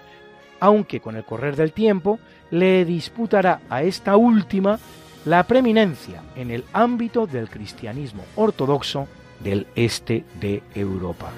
aunque 0.60 1.00
con 1.00 1.16
el 1.16 1.24
correr 1.24 1.56
del 1.56 1.72
tiempo 1.72 2.20
le 2.52 2.84
disputará 2.84 3.60
a 3.68 3.82
esta 3.82 4.16
última 4.16 4.78
la 5.24 5.42
preeminencia 5.44 6.22
en 6.36 6.50
el 6.50 6.64
ámbito 6.72 7.26
del 7.26 7.50
cristianismo 7.50 8.24
ortodoxo 8.36 9.08
del 9.40 9.66
este 9.74 10.24
de 10.40 10.62
Europa. 10.74 11.30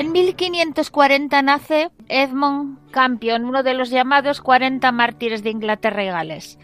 En 0.00 0.12
1540 0.12 1.42
nace 1.42 1.90
Edmund 2.08 2.78
Campion, 2.90 3.44
uno 3.44 3.62
de 3.62 3.74
los 3.74 3.90
llamados 3.90 4.40
40 4.40 4.90
mártires 4.92 5.42
de 5.42 5.50
Inglaterra 5.50 6.02
y 6.02 6.06
Gales, 6.06 6.58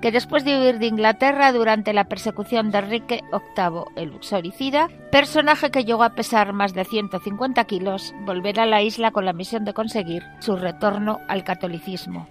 que 0.00 0.12
después 0.12 0.44
de 0.44 0.58
huir 0.58 0.78
de 0.78 0.86
Inglaterra 0.86 1.52
durante 1.52 1.92
la 1.92 2.04
persecución 2.04 2.70
de 2.70 2.78
Enrique 2.78 3.20
VIII 3.32 3.84
el 3.96 4.10
Luxoricida, 4.10 4.88
personaje 5.10 5.70
que 5.70 5.84
llegó 5.84 6.02
a 6.02 6.14
pesar 6.14 6.52
más 6.52 6.74
de 6.74 6.84
150 6.84 7.64
kilos, 7.64 8.14
volverá 8.24 8.62
a 8.64 8.66
la 8.66 8.82
isla 8.82 9.10
con 9.10 9.24
la 9.24 9.32
misión 9.32 9.64
de 9.64 9.74
conseguir 9.74 10.22
su 10.40 10.56
retorno 10.56 11.18
al 11.28 11.44
catolicismo. 11.44 12.26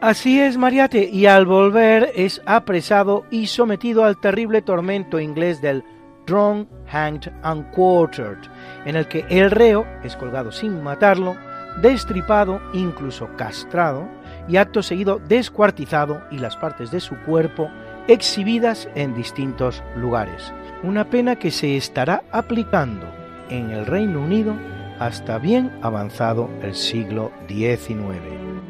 Así 0.00 0.40
es, 0.40 0.56
Mariate, 0.56 1.10
y 1.12 1.26
al 1.26 1.44
volver 1.44 2.10
es 2.14 2.40
apresado 2.46 3.24
y 3.30 3.48
sometido 3.48 4.04
al 4.04 4.18
terrible 4.18 4.62
tormento 4.62 5.20
inglés 5.20 5.60
del 5.60 5.84
Drawn, 6.26 6.66
Hanged 6.86 7.30
and 7.42 7.70
Quartered, 7.72 8.38
en 8.86 8.96
el 8.96 9.06
que 9.08 9.26
el 9.28 9.50
reo 9.50 9.84
es 10.02 10.16
colgado 10.16 10.52
sin 10.52 10.82
matarlo, 10.82 11.36
destripado, 11.82 12.62
incluso 12.72 13.28
castrado, 13.36 14.08
y 14.48 14.56
acto 14.56 14.82
seguido 14.82 15.20
descuartizado 15.28 16.22
y 16.30 16.38
las 16.38 16.56
partes 16.56 16.90
de 16.90 17.00
su 17.00 17.16
cuerpo 17.22 17.70
exhibidas 18.08 18.88
en 18.94 19.14
distintos 19.14 19.82
lugares. 19.96 20.52
Una 20.82 21.10
pena 21.10 21.36
que 21.36 21.50
se 21.50 21.76
estará 21.76 22.22
aplicando 22.30 23.06
en 23.50 23.70
el 23.70 23.86
Reino 23.86 24.20
Unido 24.20 24.54
hasta 24.98 25.38
bien 25.38 25.70
avanzado 25.82 26.50
el 26.62 26.74
siglo 26.74 27.32
XIX. 27.48 28.69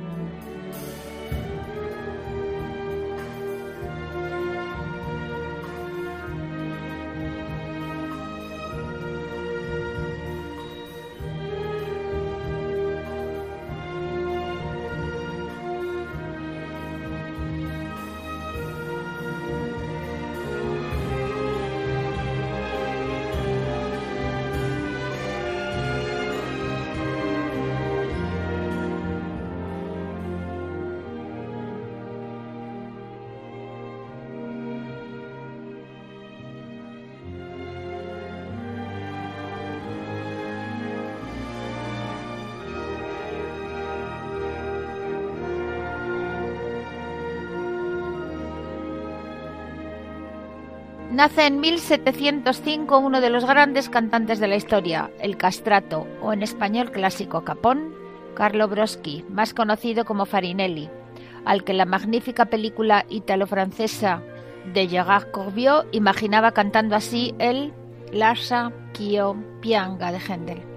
En 51.60 51.74
1705 51.74 52.98
uno 52.98 53.20
de 53.20 53.28
los 53.28 53.44
grandes 53.44 53.90
cantantes 53.90 54.40
de 54.40 54.48
la 54.48 54.56
historia, 54.56 55.10
el 55.20 55.36
castrato, 55.36 56.06
o 56.22 56.32
en 56.32 56.42
español 56.42 56.90
clásico 56.90 57.44
capón, 57.44 57.94
Carlo 58.34 58.66
Broschi, 58.66 59.26
más 59.28 59.52
conocido 59.52 60.06
como 60.06 60.24
Farinelli, 60.24 60.88
al 61.44 61.62
que 61.62 61.74
la 61.74 61.84
magnífica 61.84 62.46
película 62.46 63.04
italo-francesa 63.10 64.22
de 64.72 64.88
Gerard 64.88 65.30
Corbiot 65.32 65.86
imaginaba 65.92 66.52
cantando 66.52 66.96
así 66.96 67.34
el 67.38 67.74
Lascia 68.10 68.72
Kio 68.94 69.36
Pianga 69.60 70.12
de 70.12 70.18
Händel. 70.18 70.69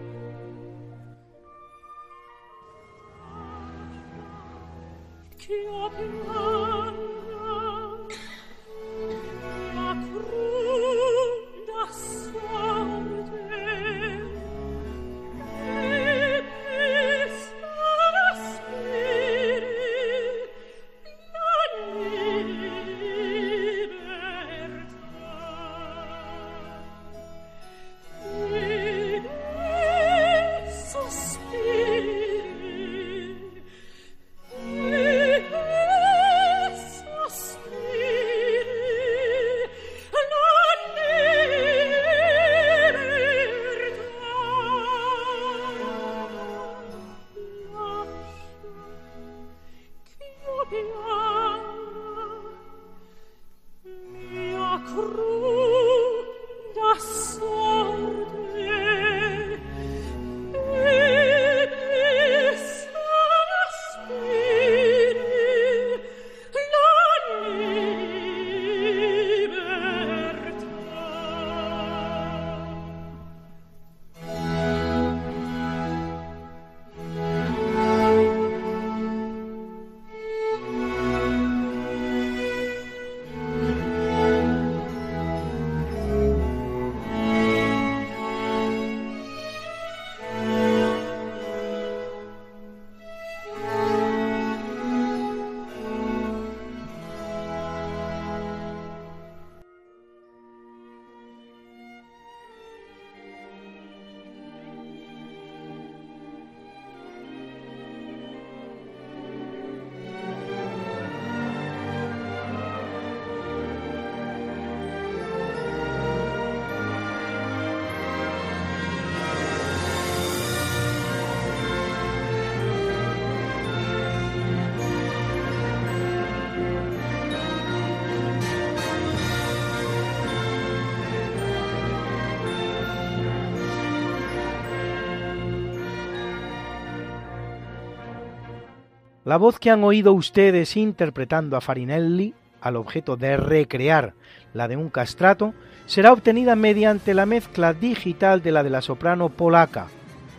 La 139.25 139.37
voz 139.37 139.57
que 139.57 139.71
han 139.71 139.85
oído 139.85 140.11
ustedes 140.11 140.75
interpretando 140.75 141.55
a 141.55 141.61
Farinelli, 141.61 142.33
al 142.59 142.75
objeto 142.75 143.15
de 143.15 143.37
recrear 143.37 144.13
la 144.53 144.67
de 144.67 144.75
un 144.75 144.89
castrato, 144.89 145.53
será 145.85 146.11
obtenida 146.11 146.57
mediante 146.57 147.13
la 147.13 147.25
mezcla 147.25 147.73
digital 147.73 148.41
de 148.41 148.51
la 148.51 148.63
de 148.63 148.69
la 148.69 148.81
soprano 148.81 149.29
polaca 149.29 149.87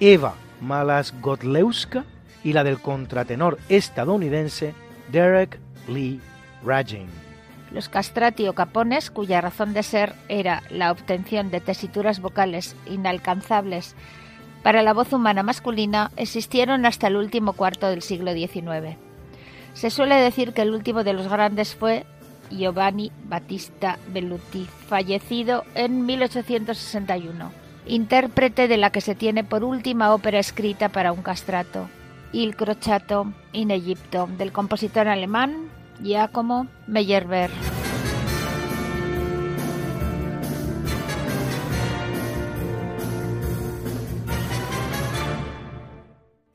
Eva 0.00 0.34
Malas-Godlewska 0.60 2.04
y 2.42 2.52
la 2.52 2.62
del 2.62 2.78
contratenor 2.78 3.58
estadounidense 3.70 4.74
Derek 5.10 5.58
Lee 5.88 6.20
Ragin. 6.62 7.08
Los 7.72 7.88
castrati 7.88 8.48
o 8.48 8.54
capones, 8.54 9.10
cuya 9.10 9.40
razón 9.40 9.72
de 9.72 9.82
ser 9.82 10.12
era 10.28 10.62
la 10.70 10.92
obtención 10.92 11.50
de 11.50 11.60
tesituras 11.60 12.20
vocales 12.20 12.76
inalcanzables 12.86 13.96
para 14.64 14.82
la 14.82 14.94
voz 14.94 15.12
humana 15.12 15.42
masculina, 15.42 16.10
existieron 16.16 16.86
hasta 16.86 17.06
el 17.06 17.16
último 17.16 17.52
cuarto 17.52 17.86
del 17.88 18.00
siglo 18.00 18.32
XIX. 18.32 18.96
Se 19.74 19.90
suele 19.90 20.14
decir 20.16 20.54
que 20.54 20.62
el 20.62 20.74
último 20.74 21.04
de 21.04 21.12
los 21.12 21.28
grandes 21.28 21.74
fue 21.74 22.06
Giovanni 22.50 23.12
Battista 23.24 23.98
Belluti, 24.08 24.66
fallecido 24.88 25.64
en 25.74 26.06
1861, 26.06 27.52
intérprete 27.86 28.66
de 28.66 28.78
la 28.78 28.88
que 28.88 29.02
se 29.02 29.14
tiene 29.14 29.44
por 29.44 29.64
última 29.64 30.14
ópera 30.14 30.38
escrita 30.38 30.88
para 30.88 31.12
un 31.12 31.20
castrato, 31.20 31.90
Il 32.32 32.56
Crociato 32.56 33.34
in 33.52 33.70
Egipto, 33.70 34.30
del 34.38 34.50
compositor 34.50 35.08
alemán 35.08 35.68
Giacomo 36.00 36.68
Meyerbeer. 36.86 37.50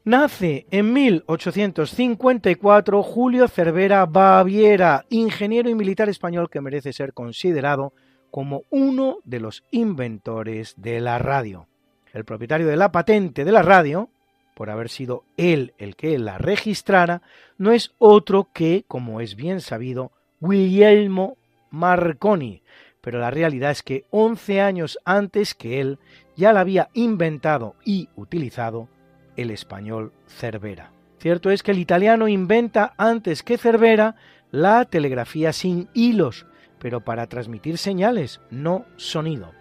Nace 0.09 0.65
en 0.71 0.91
1854 0.91 3.03
Julio 3.03 3.47
Cervera 3.47 4.07
Baviera, 4.07 5.05
ingeniero 5.09 5.69
y 5.69 5.75
militar 5.75 6.09
español 6.09 6.49
que 6.49 6.61
merece 6.61 6.93
ser 6.93 7.13
considerado 7.13 7.93
como 8.31 8.63
uno 8.71 9.19
de 9.23 9.39
los 9.39 9.63
inventores 9.69 10.73
de 10.77 10.99
la 10.99 11.19
radio. 11.19 11.67
El 12.11 12.25
propietario 12.25 12.65
de 12.65 12.75
la 12.75 12.91
patente 12.91 13.45
de 13.45 13.51
la 13.51 13.61
radio, 13.61 14.09
por 14.55 14.71
haber 14.71 14.89
sido 14.89 15.25
él 15.37 15.75
el 15.77 15.95
que 15.95 16.17
la 16.17 16.39
registrara, 16.39 17.21
no 17.59 17.71
es 17.71 17.93
otro 17.99 18.49
que, 18.51 18.85
como 18.87 19.21
es 19.21 19.35
bien 19.35 19.61
sabido, 19.61 20.11
Guillermo 20.39 21.37
Marconi, 21.69 22.63
pero 22.99 23.19
la 23.19 23.29
realidad 23.29 23.69
es 23.69 23.83
que 23.83 24.05
11 24.09 24.59
años 24.59 24.97
antes 25.05 25.53
que 25.53 25.79
él 25.79 25.99
ya 26.35 26.51
la 26.51 26.61
había 26.61 26.89
inventado 26.95 27.75
y 27.85 28.09
utilizado 28.15 28.89
el 29.41 29.51
español 29.51 30.11
Cervera. 30.27 30.91
Cierto 31.19 31.49
es 31.49 31.63
que 31.63 31.71
el 31.71 31.79
italiano 31.79 32.27
inventa 32.27 32.93
antes 32.97 33.43
que 33.43 33.57
Cervera 33.57 34.15
la 34.51 34.85
telegrafía 34.85 35.53
sin 35.53 35.89
hilos, 35.93 36.45
pero 36.79 37.01
para 37.01 37.27
transmitir 37.27 37.77
señales, 37.77 38.41
no 38.49 38.85
sonido. 38.97 39.51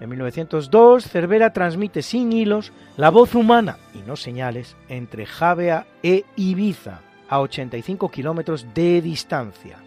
En 0.00 0.08
1902, 0.08 1.04
Cervera 1.04 1.52
transmite 1.52 2.02
sin 2.02 2.32
hilos 2.32 2.72
la 2.96 3.10
voz 3.10 3.34
humana 3.34 3.78
y 3.94 3.98
no 3.98 4.16
señales 4.16 4.76
entre 4.88 5.26
Javea 5.26 5.86
e 6.02 6.24
Ibiza, 6.36 7.00
a 7.28 7.40
85 7.40 8.10
kilómetros 8.10 8.66
de 8.74 9.00
distancia. 9.00 9.78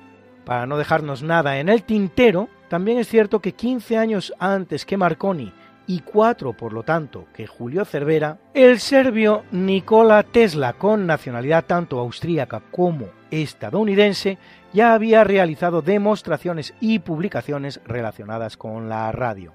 Para 0.45 0.65
no 0.65 0.77
dejarnos 0.77 1.21
nada 1.21 1.59
en 1.59 1.69
el 1.69 1.83
tintero, 1.83 2.49
también 2.69 2.97
es 2.97 3.07
cierto 3.07 3.39
que 3.41 3.53
15 3.53 3.97
años 3.97 4.33
antes 4.39 4.85
que 4.85 4.97
Marconi 4.97 5.51
y 5.87 5.99
cuatro, 5.99 6.53
por 6.53 6.73
lo 6.73 6.83
tanto, 6.83 7.27
que 7.33 7.47
Julio 7.47 7.85
Cervera, 7.85 8.39
el 8.53 8.79
serbio 8.79 9.43
Nikola 9.51 10.23
Tesla, 10.23 10.73
con 10.73 11.05
nacionalidad 11.05 11.65
tanto 11.65 11.99
austríaca 11.99 12.61
como 12.71 13.07
estadounidense, 13.31 14.37
ya 14.73 14.93
había 14.93 15.23
realizado 15.23 15.81
demostraciones 15.81 16.73
y 16.79 16.99
publicaciones 16.99 17.79
relacionadas 17.85 18.57
con 18.57 18.89
la 18.89 19.11
radio. 19.11 19.53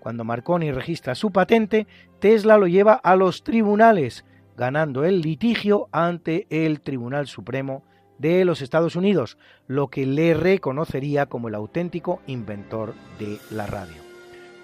Cuando 0.00 0.24
Marconi 0.24 0.72
registra 0.72 1.14
su 1.14 1.30
patente, 1.30 1.86
Tesla 2.18 2.56
lo 2.56 2.66
lleva 2.66 2.94
a 2.94 3.16
los 3.16 3.42
tribunales, 3.42 4.24
ganando 4.56 5.04
el 5.04 5.20
litigio 5.20 5.88
ante 5.92 6.46
el 6.50 6.80
Tribunal 6.80 7.26
Supremo 7.26 7.84
de 8.18 8.44
los 8.44 8.62
Estados 8.62 8.96
Unidos, 8.96 9.38
lo 9.66 9.88
que 9.88 10.04
le 10.06 10.34
reconocería 10.34 11.26
como 11.26 11.48
el 11.48 11.54
auténtico 11.54 12.20
inventor 12.26 12.94
de 13.18 13.38
la 13.50 13.66
radio. 13.66 14.07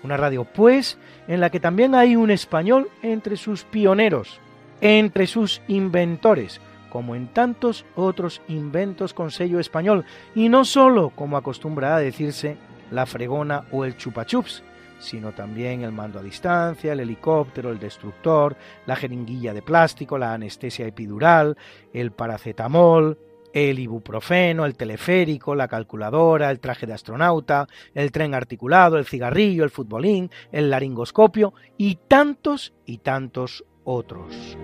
Una 0.04 0.18
radio, 0.18 0.44
pues, 0.44 0.98
en 1.26 1.40
la 1.40 1.48
que 1.48 1.60
también 1.60 1.94
hay 1.94 2.14
un 2.14 2.30
español 2.30 2.90
entre 3.02 3.38
sus 3.38 3.64
pioneros, 3.64 4.38
entre 4.82 5.26
sus 5.26 5.62
inventores, 5.66 6.60
como 6.90 7.16
en 7.16 7.28
tantos 7.28 7.86
otros 7.96 8.42
inventos 8.46 9.14
con 9.14 9.30
sello 9.30 9.58
español, 9.58 10.04
y 10.34 10.50
no 10.50 10.66
solo, 10.66 11.08
como 11.08 11.38
acostumbra 11.38 11.96
a 11.96 12.00
decirse, 12.00 12.58
la 12.90 13.06
fregona 13.06 13.64
o 13.72 13.86
el 13.86 13.96
chupachups, 13.96 14.62
sino 14.98 15.32
también 15.32 15.82
el 15.82 15.92
mando 15.92 16.18
a 16.18 16.22
distancia, 16.22 16.92
el 16.92 17.00
helicóptero, 17.00 17.70
el 17.70 17.78
destructor, 17.78 18.56
la 18.84 18.96
jeringuilla 18.96 19.54
de 19.54 19.62
plástico, 19.62 20.18
la 20.18 20.34
anestesia 20.34 20.86
epidural, 20.86 21.56
el 21.94 22.12
paracetamol, 22.12 23.18
el 23.54 23.78
ibuprofeno, 23.78 24.66
el 24.66 24.76
teleférico, 24.76 25.54
la 25.54 25.68
calculadora, 25.68 26.50
el 26.50 26.58
traje 26.58 26.86
de 26.86 26.92
astronauta, 26.92 27.68
el 27.94 28.10
tren 28.10 28.34
articulado, 28.34 28.98
el 28.98 29.06
cigarrillo, 29.06 29.62
el 29.64 29.70
futbolín, 29.70 30.30
el 30.50 30.68
laringoscopio 30.70 31.54
y 31.78 31.94
tantos 32.08 32.74
y 32.84 32.98
tantos 32.98 33.64
otros. 33.84 34.58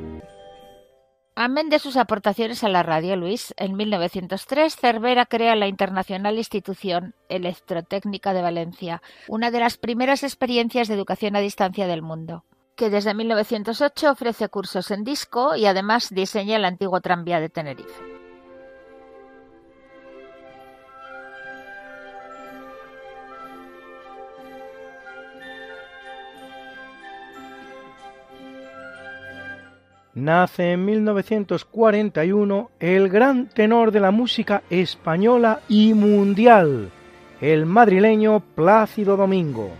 Amén 1.37 1.70
de 1.70 1.79
sus 1.79 1.96
aportaciones 1.96 2.64
a 2.64 2.68
la 2.68 2.83
radio, 2.83 3.16
Luis, 3.16 3.55
en 3.57 3.76
1903 3.76 4.76
Cervera 4.76 5.24
crea 5.24 5.55
la 5.55 5.68
internacional 5.68 6.37
institución 6.37 7.14
Electrotécnica 7.29 8.35
de 8.35 8.42
Valencia, 8.42 9.00
una 9.29 9.53
de 9.53 9.61
las 9.61 9.79
primeras 9.79 10.24
experiencias 10.24 10.88
de 10.88 10.94
educación 10.94 11.37
a 11.37 11.40
distancia 11.40 11.87
del 11.87 12.03
mundo, 12.03 12.44
que 12.74 12.90
desde 12.90 13.14
1908 13.14 14.11
ofrece 14.11 14.48
cursos 14.48 14.90
en 14.90 15.05
disco 15.05 15.55
y 15.55 15.66
además 15.66 16.09
diseña 16.11 16.57
el 16.57 16.64
antiguo 16.64 17.00
tranvía 17.00 17.40
de 17.40 17.48
Tenerife. 17.48 18.19
Nace 30.14 30.73
en 30.73 30.85
1941 30.85 32.70
el 32.81 33.09
gran 33.09 33.49
tenor 33.49 33.92
de 33.92 34.01
la 34.01 34.11
música 34.11 34.62
española 34.70 35.61
y 35.68 35.94
mundial, 35.94 36.90
el 37.40 37.66
madrileño 37.66 38.40
Plácido 38.55 39.16
Domingo, 39.16 39.70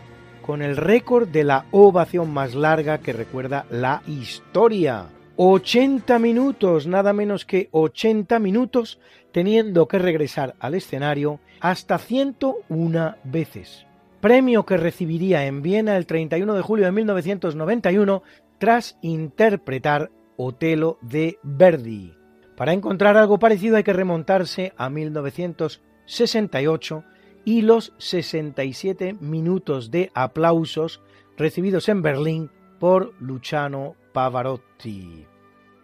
con 0.43 0.63
el 0.63 0.77
récord 0.77 1.29
de 1.29 1.45
la 1.45 1.67
ovación 1.71 2.33
más 2.33 2.55
larga 2.55 2.99
que 2.99 3.13
recuerda 3.13 3.67
la 3.71 4.03
historia. 4.07 5.07
80 5.37 6.19
minutos, 6.19 6.87
nada 6.87 7.13
menos 7.13 7.47
que 7.47 7.69
80 7.73 8.39
minutos, 8.39 8.99
teniendo 9.33 9.89
que 9.89 9.99
regresar 9.99 10.55
al 10.61 10.75
escenario 10.75 11.41
hasta 11.61 11.99
101 11.99 13.17
veces. 13.25 13.87
Premio 14.21 14.67
que 14.67 14.77
recibiría 14.77 15.47
en 15.47 15.63
Viena 15.63 15.97
el 15.97 16.05
31 16.05 16.53
de 16.55 16.61
julio 16.61 16.85
de 16.85 16.93
1991 16.93 18.23
tras 18.59 18.99
interpretar 19.01 20.11
Otelo 20.43 20.99
de 21.03 21.39
Verdi. 21.43 22.17
Para 22.57 22.73
encontrar 22.73 23.19
algo 23.19 23.39
parecido 23.39 23.77
hay 23.77 23.83
que 23.83 23.93
remontarse 23.93 24.73
a 24.77 24.89
1968 24.89 27.05
y 27.45 27.61
los 27.63 27.93
67 27.99 29.17
minutos 29.21 29.91
de 29.91 30.13
aplausos 30.15 31.03
recibidos 31.37 31.89
en 31.89 32.03
Berlín 32.03 32.51
por 32.79 33.13
Luciano 33.21 33.97
Pavarotti. 34.13 35.27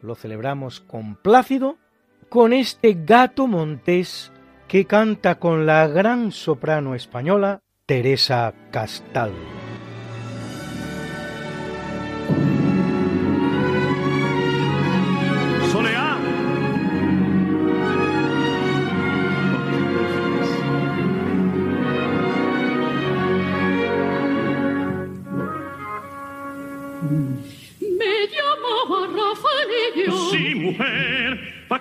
Lo 0.01 0.14
celebramos 0.14 0.79
con 0.81 1.16
Plácido 1.16 1.79
con 2.29 2.53
este 2.53 2.97
gato 3.05 3.47
montés 3.47 4.33
que 4.69 4.85
canta 4.87 5.38
con 5.38 5.66
la 5.66 5.87
gran 5.87 6.33
soprano 6.33 6.95
española 6.95 7.61
Teresa 7.85 8.55
Castaldo. 8.71 9.65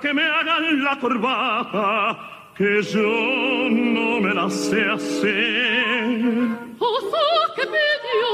Que 0.06 0.14
me 0.14 0.22
hagan 0.22 0.84
la 0.84 1.00
corbata, 1.00 2.16
que 2.56 2.84
yo 2.84 3.70
no 3.72 4.22
me 4.22 4.36
la 4.36 4.48
sé 4.52 4.82
hacer. 4.88 6.48
Oso 6.78 7.24
que 7.56 7.64
pidió 7.74 8.30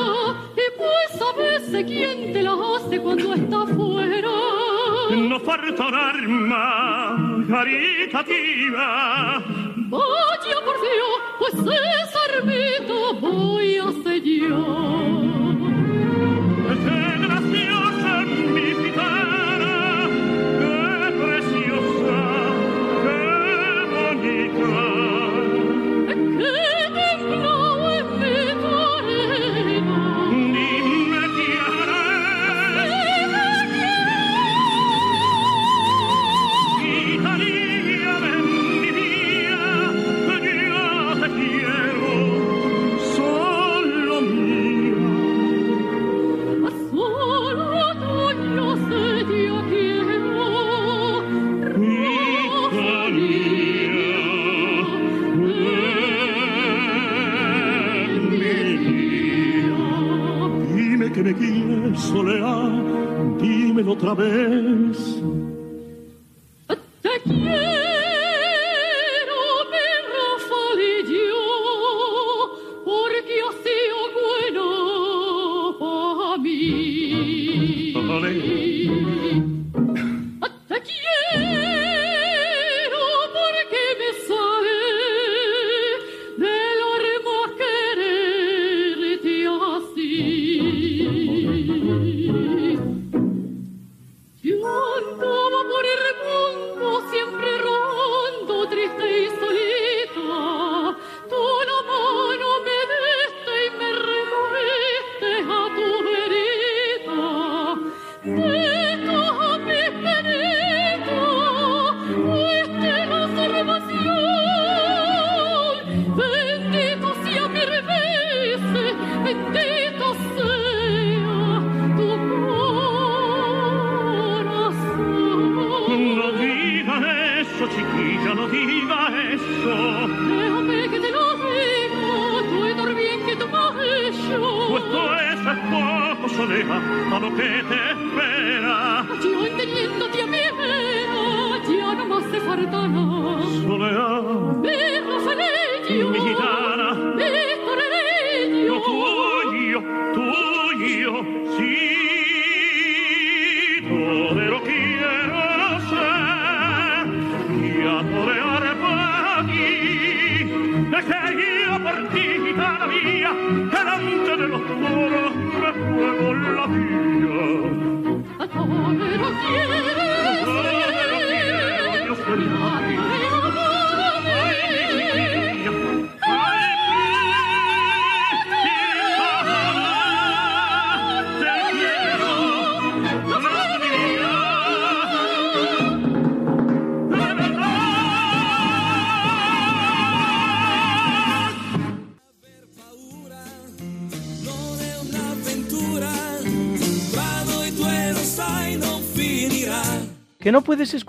y 0.62 0.66
pues 0.76 1.22
a 1.22 1.32
veces 1.38 1.84
quién 1.86 2.34
te 2.34 2.42
la 2.42 2.52
hace 2.52 3.00
cuando 3.00 3.32
está 3.32 3.66
fuera. 3.74 4.28
no 5.16 5.40
falta 5.40 5.86
un 5.86 5.94
arma 5.94 7.46
caritativa. 7.48 8.86
Vaya 9.88 10.56
por 10.66 10.76
Dios, 10.84 11.16
pues 11.38 11.54
esa 11.54 12.20
ermita 12.36 12.98
voy 13.22 13.78
a 13.78 13.90
sellar. 14.02 15.43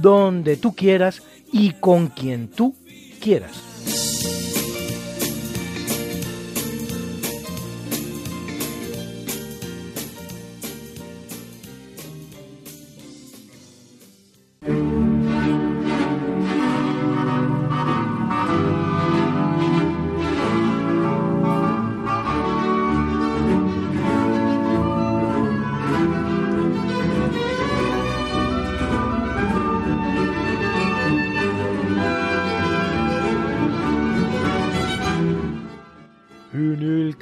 donde 0.00 0.56
tú 0.56 0.74
quieras 0.74 1.22
y 1.52 1.72
con 1.72 2.08
quien 2.08 2.48
tú 2.48 2.74
quieras. 3.20 4.41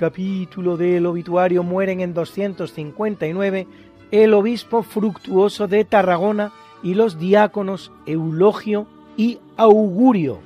Capítulo 0.00 0.78
del 0.78 1.04
obituario 1.04 1.62
mueren 1.62 2.00
en 2.00 2.14
259 2.14 3.66
el 4.10 4.32
obispo 4.32 4.82
fructuoso 4.82 5.68
de 5.68 5.84
Tarragona 5.84 6.52
y 6.82 6.94
los 6.94 7.18
diáconos 7.18 7.92
Eulogio 8.06 8.86
y 9.18 9.40
Augurio, 9.58 10.40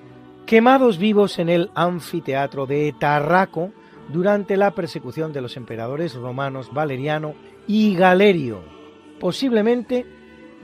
quemados 0.45 0.99
vivos 0.99 1.39
en 1.39 1.49
el 1.49 1.71
anfiteatro 1.77 2.67
de 2.67 2.93
Tarraco 2.99 3.71
durante 4.13 4.57
la 4.57 4.73
persecución 4.73 5.33
de 5.33 5.43
los 5.43 5.57
emperadores 5.57 6.17
romanos 6.17 6.75
Valeriano 6.75 7.35
y 7.69 7.95
Galerio, 7.95 8.59
posiblemente 9.21 10.05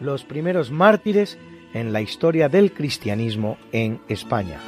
los 0.02 0.24
primeros 0.24 0.72
mártires 0.72 1.38
en 1.74 1.92
la 1.92 2.00
historia 2.00 2.48
del 2.48 2.72
cristianismo 2.72 3.56
en 3.70 4.00
España. 4.08 4.58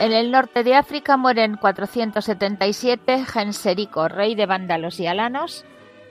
En 0.00 0.12
el 0.12 0.30
norte 0.30 0.62
de 0.62 0.76
África 0.76 1.16
muere 1.16 1.42
en 1.42 1.56
477 1.56 3.24
Genserico, 3.24 4.06
rey 4.06 4.36
de 4.36 4.46
vándalos 4.46 5.00
y 5.00 5.08
alanos, 5.08 5.64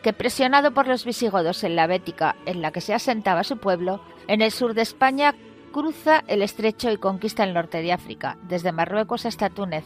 que 0.04 0.12
presionado 0.12 0.72
por 0.72 0.88
los 0.88 1.06
visigodos 1.06 1.64
en 1.64 1.78
la 1.78 1.88
Bética, 1.88 2.36
en 2.46 2.62
la 2.62 2.72
que 2.72 2.82
se 2.82 2.94
asentaba 2.94 3.46
su 3.46 3.58
pueblo, 3.58 4.02
en 4.28 4.42
el 4.42 4.52
sur 4.52 4.74
de 4.74 4.82
España 4.82 5.36
cruza 5.72 6.22
el 6.28 6.42
estrecho 6.42 6.92
y 6.92 6.98
conquista 6.98 7.46
el 7.46 7.54
norte 7.54 7.82
de 7.82 7.94
África, 7.94 8.38
desde 8.44 8.74
Marruecos 8.74 9.26
hasta 9.26 9.50
Túnez, 9.50 9.86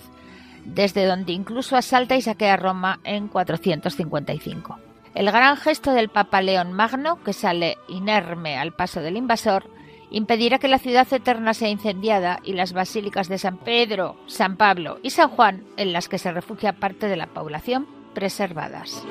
desde 0.66 1.06
donde 1.06 1.34
incluso 1.34 1.78
asalta 1.78 2.16
y 2.16 2.24
saquea 2.24 2.58
Roma 2.58 3.00
en 3.04 3.28
455. 3.28 4.80
El 5.14 5.32
gran 5.32 5.58
gesto 5.58 5.92
del 5.92 6.10
Papa 6.10 6.42
León 6.42 6.74
Magno, 6.74 7.22
que 7.24 7.34
sale 7.34 7.78
inerme 7.88 8.58
al 8.58 8.74
paso 8.74 9.02
del 9.02 9.18
invasor, 9.18 9.70
impedirá 10.12 10.60
que 10.60 10.68
la 10.68 10.78
ciudad 10.78 11.12
eterna 11.12 11.54
sea 11.54 11.70
incendiada 11.70 12.40
y 12.44 12.54
las 12.54 12.74
basílicas 12.74 13.30
de 13.30 13.38
San 13.38 13.58
Pedro, 13.58 14.18
San 14.28 14.58
Pablo 14.58 15.00
y 15.02 15.10
San 15.10 15.30
Juan, 15.30 15.64
en 15.78 15.94
las 15.94 16.08
que 16.08 16.20
se 16.20 16.32
refugia 16.32 16.74
parte 16.74 17.08
de 17.08 17.18
la 17.18 17.28
población, 17.28 17.88
preservadas. 18.14 19.04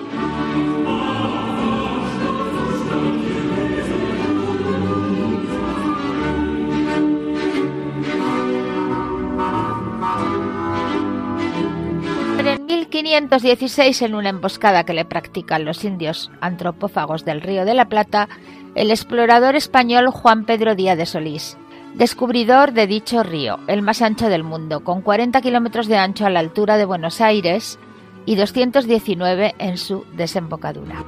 1516, 12.70 14.02
en 14.02 14.14
una 14.14 14.28
emboscada 14.28 14.84
que 14.84 14.94
le 14.94 15.04
practican 15.04 15.64
los 15.64 15.84
indios 15.84 16.30
antropófagos 16.40 17.24
del 17.24 17.40
Río 17.40 17.64
de 17.64 17.74
la 17.74 17.88
Plata, 17.88 18.28
el 18.76 18.92
explorador 18.92 19.56
español 19.56 20.08
Juan 20.10 20.44
Pedro 20.44 20.76
Díaz 20.76 20.96
de 20.96 21.04
Solís, 21.04 21.58
descubridor 21.94 22.72
de 22.72 22.86
dicho 22.86 23.24
río, 23.24 23.58
el 23.66 23.82
más 23.82 24.02
ancho 24.02 24.28
del 24.28 24.44
mundo, 24.44 24.84
con 24.84 25.02
40 25.02 25.40
kilómetros 25.40 25.88
de 25.88 25.96
ancho 25.96 26.26
a 26.26 26.30
la 26.30 26.38
altura 26.38 26.76
de 26.76 26.84
Buenos 26.84 27.20
Aires 27.20 27.76
y 28.24 28.36
219 28.36 29.56
en 29.58 29.76
su 29.76 30.04
desembocadura. 30.12 31.04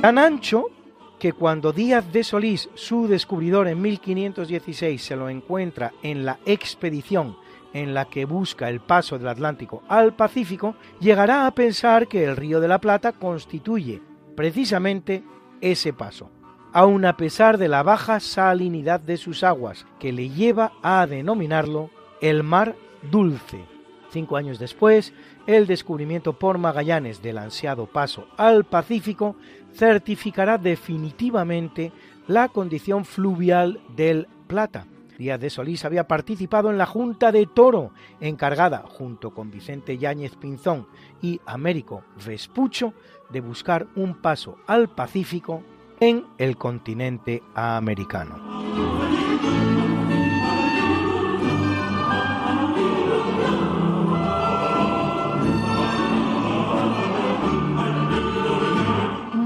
Tan 0.00 0.16
ancho 0.16 0.70
que 1.18 1.32
cuando 1.32 1.72
Díaz 1.72 2.12
de 2.12 2.24
Solís, 2.24 2.68
su 2.74 3.08
descubridor 3.08 3.68
en 3.68 3.80
1516, 3.82 5.02
se 5.02 5.16
lo 5.16 5.28
encuentra 5.28 5.92
en 6.02 6.24
la 6.24 6.38
expedición 6.46 7.36
en 7.72 7.94
la 7.94 8.06
que 8.06 8.24
busca 8.24 8.68
el 8.68 8.80
paso 8.80 9.18
del 9.18 9.28
Atlántico 9.28 9.82
al 9.88 10.14
Pacífico, 10.14 10.74
llegará 11.00 11.46
a 11.46 11.54
pensar 11.54 12.08
que 12.08 12.24
el 12.24 12.36
Río 12.36 12.60
de 12.60 12.68
la 12.68 12.80
Plata 12.80 13.12
constituye 13.12 14.00
precisamente 14.36 15.22
ese 15.60 15.92
paso, 15.92 16.30
aun 16.72 17.04
a 17.04 17.16
pesar 17.16 17.58
de 17.58 17.68
la 17.68 17.82
baja 17.82 18.20
salinidad 18.20 19.00
de 19.00 19.16
sus 19.16 19.42
aguas, 19.42 19.86
que 19.98 20.12
le 20.12 20.30
lleva 20.30 20.72
a 20.82 21.06
denominarlo 21.06 21.90
el 22.20 22.42
Mar 22.42 22.76
Dulce. 23.10 23.64
Cinco 24.10 24.36
años 24.36 24.58
después, 24.58 25.12
el 25.48 25.66
descubrimiento 25.66 26.34
por 26.34 26.58
Magallanes 26.58 27.22
del 27.22 27.38
ansiado 27.38 27.86
paso 27.86 28.28
al 28.36 28.64
Pacífico 28.64 29.34
certificará 29.74 30.58
definitivamente 30.58 31.90
la 32.26 32.48
condición 32.48 33.06
fluvial 33.06 33.80
del 33.96 34.28
Plata, 34.46 34.86
Díaz 35.16 35.40
de 35.40 35.50
Solís 35.50 35.86
había 35.86 36.06
participado 36.06 36.70
en 36.70 36.76
la 36.76 36.86
Junta 36.86 37.32
de 37.32 37.46
Toro, 37.46 37.92
encargada, 38.20 38.84
junto 38.86 39.30
con 39.32 39.50
Vicente 39.50 39.96
Yáñez 39.96 40.36
Pinzón 40.36 40.86
y 41.22 41.40
Américo 41.46 42.04
Vespucho, 42.24 42.92
de 43.30 43.40
buscar 43.40 43.86
un 43.96 44.14
paso 44.14 44.58
al 44.66 44.88
Pacífico 44.88 45.62
en 45.98 46.24
el 46.36 46.58
continente 46.58 47.42
americano. 47.54 48.97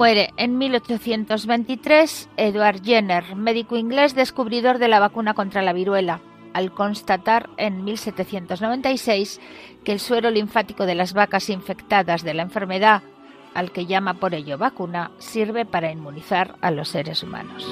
Muere 0.03 0.34
en 0.36 0.59
1823 0.59 2.28
Edward 2.36 2.82
Jenner, 2.82 3.36
médico 3.36 3.76
inglés 3.76 4.16
descubridor 4.16 4.78
de 4.78 4.88
la 4.88 4.98
vacuna 4.98 5.32
contra 5.34 5.62
la 5.62 5.72
viruela, 5.72 6.20
al 6.55 6.72
constatar 6.72 7.50
en 7.57 7.84
1796 7.84 9.40
que 9.84 9.92
el 9.92 10.00
suero 10.00 10.30
linfático 10.30 10.86
de 10.86 10.96
las 10.96 11.12
vacas 11.12 11.50
infectadas 11.50 12.24
de 12.24 12.34
la 12.34 12.42
enfermedad, 12.42 13.05
al 13.55 13.70
que 13.70 13.86
llama 13.86 14.14
por 14.14 14.34
ello 14.34 14.59
vacuna, 14.59 15.12
sirve 15.18 15.64
para 15.66 15.92
inmunizar 15.92 16.57
a 16.62 16.72
los 16.72 16.88
seres 16.88 17.22
humanos. 17.22 17.64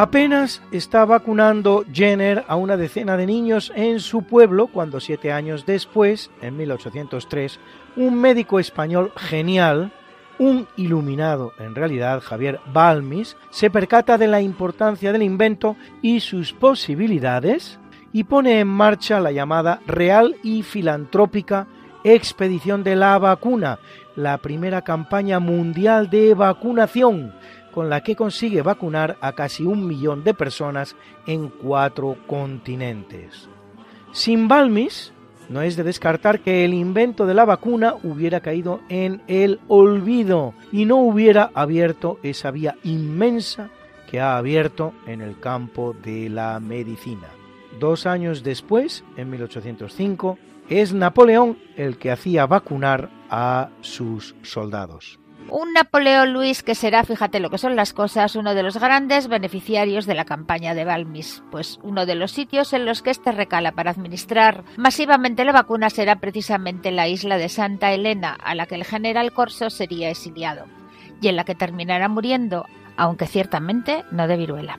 Apenas 0.00 0.62
está 0.70 1.04
vacunando 1.04 1.84
Jenner 1.92 2.44
a 2.46 2.54
una 2.54 2.76
decena 2.76 3.16
de 3.16 3.26
niños 3.26 3.72
en 3.74 3.98
su 3.98 4.22
pueblo 4.22 4.68
cuando 4.68 5.00
siete 5.00 5.32
años 5.32 5.66
después, 5.66 6.30
en 6.40 6.56
1803, 6.56 7.58
un 7.96 8.14
médico 8.14 8.60
español 8.60 9.12
genial, 9.16 9.90
un 10.38 10.68
iluminado 10.76 11.52
en 11.58 11.74
realidad, 11.74 12.20
Javier 12.20 12.60
Balmis, 12.72 13.36
se 13.50 13.70
percata 13.70 14.18
de 14.18 14.28
la 14.28 14.40
importancia 14.40 15.10
del 15.10 15.24
invento 15.24 15.74
y 16.00 16.20
sus 16.20 16.52
posibilidades 16.52 17.80
y 18.12 18.22
pone 18.22 18.60
en 18.60 18.68
marcha 18.68 19.18
la 19.18 19.32
llamada 19.32 19.80
Real 19.84 20.36
y 20.44 20.62
Filantrópica 20.62 21.66
Expedición 22.04 22.84
de 22.84 22.94
la 22.94 23.18
Vacuna, 23.18 23.80
la 24.14 24.38
primera 24.38 24.82
campaña 24.82 25.40
mundial 25.40 26.08
de 26.08 26.34
vacunación 26.34 27.34
con 27.72 27.88
la 27.88 28.02
que 28.02 28.16
consigue 28.16 28.62
vacunar 28.62 29.16
a 29.20 29.32
casi 29.32 29.64
un 29.64 29.86
millón 29.86 30.24
de 30.24 30.34
personas 30.34 30.96
en 31.26 31.48
cuatro 31.48 32.16
continentes. 32.26 33.48
Sin 34.12 34.48
Balmis, 34.48 35.12
no 35.48 35.62
es 35.62 35.76
de 35.76 35.82
descartar 35.82 36.40
que 36.40 36.64
el 36.64 36.74
invento 36.74 37.26
de 37.26 37.34
la 37.34 37.44
vacuna 37.44 37.94
hubiera 38.02 38.40
caído 38.40 38.80
en 38.88 39.22
el 39.28 39.60
olvido 39.68 40.54
y 40.72 40.84
no 40.84 40.96
hubiera 40.96 41.50
abierto 41.54 42.18
esa 42.22 42.50
vía 42.50 42.76
inmensa 42.84 43.70
que 44.10 44.20
ha 44.20 44.36
abierto 44.36 44.92
en 45.06 45.20
el 45.20 45.38
campo 45.38 45.94
de 46.02 46.28
la 46.28 46.60
medicina. 46.60 47.28
Dos 47.78 48.06
años 48.06 48.42
después, 48.42 49.04
en 49.16 49.30
1805, 49.30 50.38
es 50.68 50.92
Napoleón 50.92 51.58
el 51.76 51.98
que 51.98 52.10
hacía 52.10 52.46
vacunar 52.46 53.10
a 53.30 53.70
sus 53.80 54.34
soldados. 54.42 55.18
Un 55.50 55.72
Napoleón 55.72 56.32
Luis 56.34 56.62
que 56.62 56.74
será, 56.74 57.04
fíjate 57.04 57.40
lo 57.40 57.48
que 57.48 57.58
son 57.58 57.74
las 57.74 57.94
cosas, 57.94 58.36
uno 58.36 58.54
de 58.54 58.62
los 58.62 58.76
grandes 58.76 59.28
beneficiarios 59.28 60.04
de 60.04 60.14
la 60.14 60.26
campaña 60.26 60.74
de 60.74 60.84
Balmis, 60.84 61.42
pues 61.50 61.78
uno 61.82 62.04
de 62.04 62.14
los 62.14 62.32
sitios 62.32 62.72
en 62.74 62.84
los 62.84 63.00
que 63.00 63.10
éste 63.10 63.32
recala 63.32 63.72
para 63.72 63.90
administrar 63.90 64.64
masivamente 64.76 65.44
la 65.44 65.52
vacuna 65.52 65.88
será 65.88 66.16
precisamente 66.16 66.90
la 66.90 67.08
isla 67.08 67.38
de 67.38 67.48
Santa 67.48 67.92
Elena, 67.92 68.36
a 68.42 68.54
la 68.54 68.66
que 68.66 68.74
el 68.74 68.84
general 68.84 69.32
Corso 69.32 69.70
sería 69.70 70.10
exiliado, 70.10 70.66
y 71.22 71.28
en 71.28 71.36
la 71.36 71.44
que 71.44 71.54
terminará 71.54 72.08
muriendo, 72.08 72.66
aunque 72.96 73.26
ciertamente 73.26 74.04
no 74.10 74.28
de 74.28 74.36
viruela. 74.36 74.78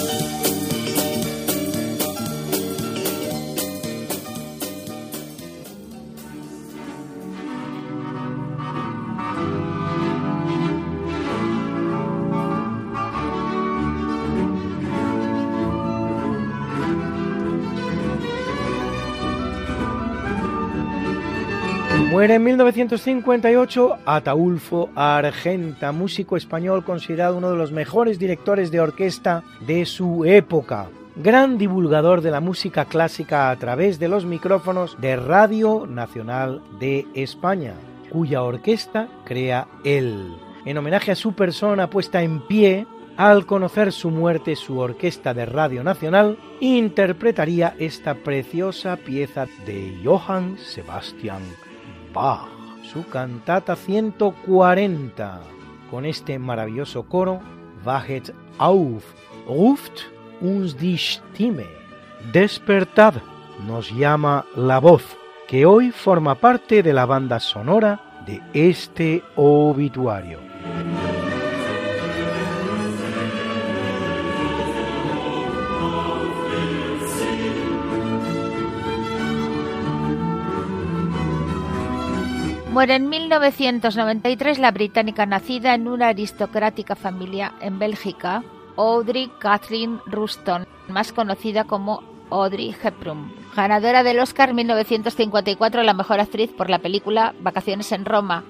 Muere 22.21 22.35
en 22.35 22.43
1958 22.43 23.97
Ataulfo 24.05 24.91
Argenta, 24.93 25.91
músico 25.91 26.37
español 26.37 26.83
considerado 26.83 27.35
uno 27.35 27.49
de 27.49 27.57
los 27.57 27.71
mejores 27.71 28.19
directores 28.19 28.69
de 28.69 28.79
orquesta 28.79 29.43
de 29.61 29.87
su 29.87 30.23
época. 30.23 30.89
Gran 31.15 31.57
divulgador 31.57 32.21
de 32.21 32.29
la 32.29 32.39
música 32.39 32.85
clásica 32.85 33.49
a 33.49 33.55
través 33.55 33.97
de 33.97 34.07
los 34.07 34.25
micrófonos 34.25 35.01
de 35.01 35.15
Radio 35.15 35.87
Nacional 35.87 36.61
de 36.79 37.07
España, 37.15 37.73
cuya 38.11 38.43
orquesta 38.43 39.07
crea 39.25 39.67
él. 39.83 40.31
En 40.63 40.77
homenaje 40.77 41.13
a 41.13 41.15
su 41.15 41.33
persona 41.33 41.89
puesta 41.89 42.21
en 42.21 42.45
pie, 42.45 42.85
al 43.17 43.47
conocer 43.47 43.91
su 43.91 44.11
muerte, 44.11 44.55
su 44.55 44.77
orquesta 44.77 45.33
de 45.33 45.47
Radio 45.47 45.83
Nacional 45.83 46.37
interpretaría 46.59 47.73
esta 47.79 48.13
preciosa 48.13 48.95
pieza 48.97 49.47
de 49.65 49.99
Johann 50.03 50.59
Sebastian 50.59 51.41
Su 52.83 53.07
cantata 53.07 53.75
140, 53.75 55.41
con 55.89 56.05
este 56.05 56.37
maravilloso 56.39 57.03
coro, 57.03 57.39
Wachet 57.85 58.33
auf, 58.57 59.03
ruft 59.47 60.01
uns 60.41 60.77
die 60.77 60.97
Stimme, 60.97 61.65
despertad, 62.33 63.13
nos 63.65 63.89
llama 63.91 64.45
la 64.55 64.79
voz, 64.79 65.03
que 65.47 65.65
hoy 65.65 65.91
forma 65.91 66.35
parte 66.35 66.83
de 66.83 66.91
la 66.91 67.05
banda 67.05 67.39
sonora 67.39 68.23
de 68.25 68.41
este 68.53 69.23
obituario. 69.35 70.39
Muere 82.71 82.95
en 82.95 83.09
1993 83.09 84.57
la 84.57 84.71
británica 84.71 85.25
nacida 85.25 85.75
en 85.75 85.89
una 85.89 86.07
aristocrática 86.07 86.95
familia 86.95 87.51
en 87.59 87.79
Bélgica, 87.79 88.45
Audrey 88.77 89.29
Kathleen 89.39 89.99
Ruston, 90.05 90.65
más 90.87 91.11
conocida 91.11 91.65
como 91.65 92.01
Audrey 92.29 92.73
Hepburn, 92.81 93.35
ganadora 93.53 94.03
del 94.03 94.19
Oscar 94.19 94.53
1954 94.53 95.81
a 95.81 95.83
la 95.83 95.93
mejor 95.93 96.21
actriz 96.21 96.49
por 96.49 96.69
la 96.69 96.79
película 96.79 97.35
Vacaciones 97.41 97.91
en 97.91 98.05
Roma. 98.05 98.45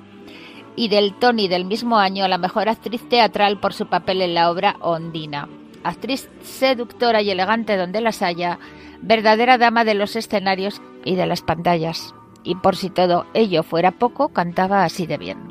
Y 0.76 0.89
del 0.89 1.15
Tony 1.15 1.47
del 1.47 1.65
mismo 1.65 1.97
año 1.97 2.24
a 2.24 2.28
la 2.28 2.38
mejor 2.38 2.69
actriz 2.69 3.01
teatral 3.09 3.59
por 3.59 3.74
su 3.74 3.88
papel 3.88 4.22
en 4.22 4.36
la 4.36 4.51
obra 4.51 4.76
Ondina. 4.82 5.49
Actriz 5.84 6.30
seductora 6.43 7.24
y 7.24 7.32
elegante 7.32 7.76
donde 7.76 8.01
las 8.01 8.22
haya, 8.22 8.59
verdadera 9.01 9.57
dama 9.57 9.84
de 9.84 9.95
los 9.95 10.15
escenarios 10.15 10.80
y 11.03 11.15
de 11.15 11.26
las 11.26 11.41
pantallas 11.41 12.13
y 12.44 12.56
por 12.56 12.76
si 12.76 12.89
todo 12.89 13.26
ello 13.34 13.64
fuera 13.64 13.92
poco, 13.92 14.30
cantaba 14.30 14.84
así 14.84 15.06
de 15.06 15.18
bien. 15.18 15.51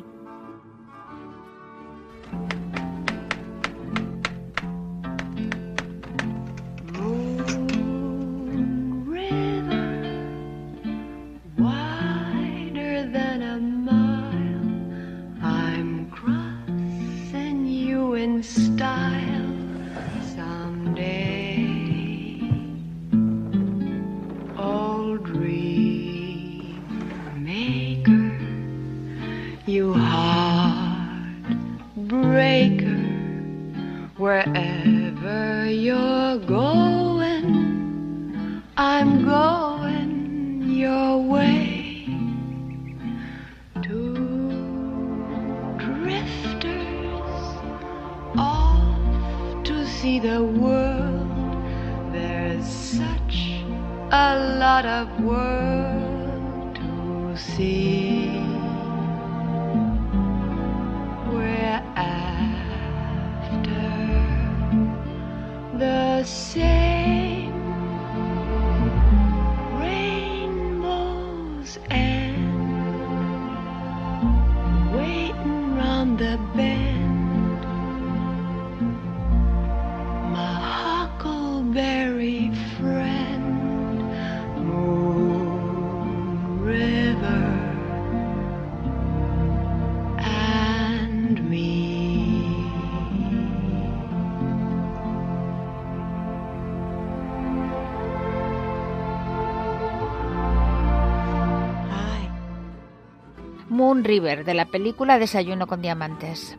River, 104.11 104.43
de 104.43 104.53
la 104.53 104.65
película 104.65 105.19
Desayuno 105.19 105.67
con 105.67 105.81
Diamantes. 105.81 106.57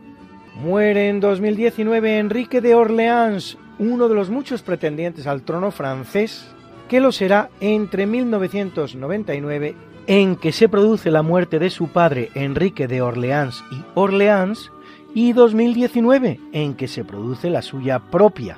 Muere 0.55 1.09
en 1.09 1.19
2019 1.19 2.17
Enrique 2.17 2.61
de 2.61 2.73
Orleans, 2.73 3.59
uno 3.77 4.09
de 4.09 4.15
los 4.15 4.31
muchos 4.31 4.63
pretendientes 4.63 5.27
al 5.27 5.43
trono 5.43 5.69
francés, 5.69 6.47
que 6.89 6.99
lo 6.99 7.11
será 7.11 7.51
entre 7.59 8.07
1999, 8.07 9.75
en 10.07 10.35
que 10.35 10.51
se 10.51 10.67
produce 10.67 11.11
la 11.11 11.21
muerte 11.21 11.59
de 11.59 11.69
su 11.69 11.89
padre 11.89 12.31
Enrique 12.33 12.87
de 12.87 13.03
Orleans 13.03 13.63
y 13.71 13.83
Orleans, 13.93 14.71
y 15.13 15.33
2019, 15.33 16.39
en 16.53 16.73
que 16.73 16.87
se 16.87 17.05
produce 17.05 17.51
la 17.51 17.61
suya 17.61 17.99
propia, 17.99 18.57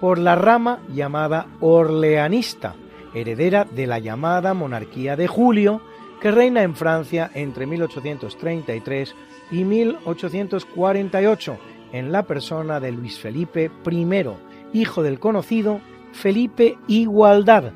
por 0.00 0.18
la 0.18 0.34
rama 0.34 0.80
llamada 0.92 1.46
orleanista, 1.60 2.74
heredera 3.14 3.64
de 3.64 3.86
la 3.86 4.00
llamada 4.00 4.52
monarquía 4.52 5.16
de 5.16 5.28
Julio, 5.28 5.80
que 6.24 6.30
reina 6.30 6.62
en 6.62 6.74
Francia 6.74 7.30
entre 7.34 7.66
1833 7.66 9.14
y 9.50 9.62
1848, 9.64 11.58
en 11.92 12.12
la 12.12 12.22
persona 12.22 12.80
de 12.80 12.92
Luis 12.92 13.18
Felipe 13.18 13.70
I, 13.86 14.08
hijo 14.72 15.02
del 15.02 15.20
conocido 15.20 15.82
Felipe 16.12 16.78
Igualdad, 16.88 17.72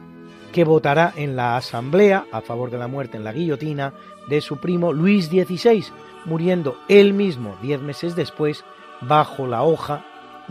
que 0.51 0.64
votará 0.64 1.12
en 1.14 1.36
la 1.36 1.59
Asamblea 1.59 2.24
a 2.32 2.40
favor 2.40 2.70
de 2.70 2.78
la 2.78 2.88
muerte 2.88 3.18
en 3.18 3.24
la 3.24 3.34
guillotina 3.34 3.92
de 4.30 4.40
su 4.40 4.57
primo 4.57 4.94
Luis 4.94 5.26
XVI, 5.26 5.84
muriendo 6.24 6.78
él 6.88 7.12
mismo 7.12 7.55
diez 7.61 7.82
meses 7.82 8.16
después 8.16 8.64
bajo 9.03 9.46
la 9.46 9.62
hoja 9.62 10.07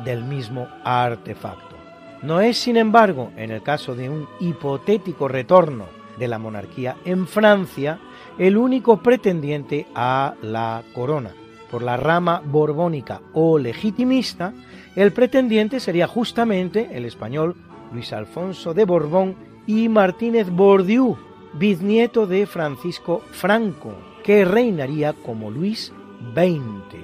del 0.06 0.24
mismo 0.24 0.68
artefacto. 0.84 1.76
No 2.22 2.41
es, 2.41 2.60
sin 2.60 2.78
embargo, 2.78 3.32
en 3.38 3.50
el 3.50 3.64
caso 3.64 3.95
de 3.95 4.08
un 4.08 4.28
hipotético 4.39 5.28
retorno 5.28 5.97
de 6.18 6.28
la 6.28 6.39
monarquía 6.39 6.97
en 7.05 7.28
Francia, 7.28 7.99
el 8.38 8.57
único 8.57 8.97
pretendiente 9.01 9.88
a 9.95 10.36
la 10.41 10.84
corona. 10.93 11.32
Por 11.72 11.84
la 11.84 11.97
rama 11.97 12.41
borbónica 12.45 13.22
o 13.34 13.57
legitimista, 13.57 14.53
el 14.95 15.11
pretendiente 15.11 15.80
sería 15.80 16.07
justamente 16.07 16.89
el 16.93 17.05
español 17.05 17.55
Luis 17.91 18.13
Alfonso 18.13 18.74
de 18.74 18.86
Borbón 18.86 19.36
y 19.65 19.89
Martínez 19.89 20.49
Bordiú, 20.49 21.18
bisnieto 21.53 22.26
de 22.26 22.45
Francisco 22.45 23.22
Franco, 23.32 23.93
que 24.24 24.45
reinaría 24.45 25.13
como 25.13 25.51
Luis 25.51 25.91
XX. 26.34 27.01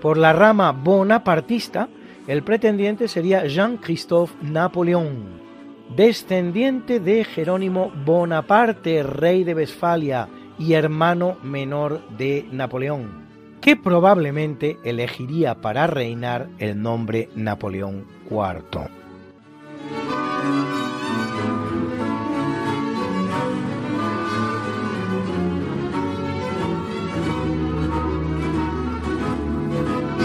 Por 0.00 0.18
la 0.18 0.32
rama 0.32 0.72
bonapartista, 0.72 1.88
el 2.26 2.42
pretendiente 2.42 3.08
sería 3.08 3.46
Jean-Christophe 3.46 4.34
Napoleón, 4.42 5.45
descendiente 5.94 7.00
de 7.00 7.24
Jerónimo 7.24 7.92
Bonaparte, 8.04 9.02
rey 9.02 9.44
de 9.44 9.54
Westfalia 9.54 10.28
y 10.58 10.72
hermano 10.72 11.36
menor 11.42 12.00
de 12.16 12.46
Napoleón, 12.50 13.26
que 13.60 13.76
probablemente 13.76 14.78
elegiría 14.84 15.56
para 15.56 15.86
reinar 15.86 16.48
el 16.58 16.80
nombre 16.80 17.28
Napoleón 17.34 18.06
IV. 18.30 18.88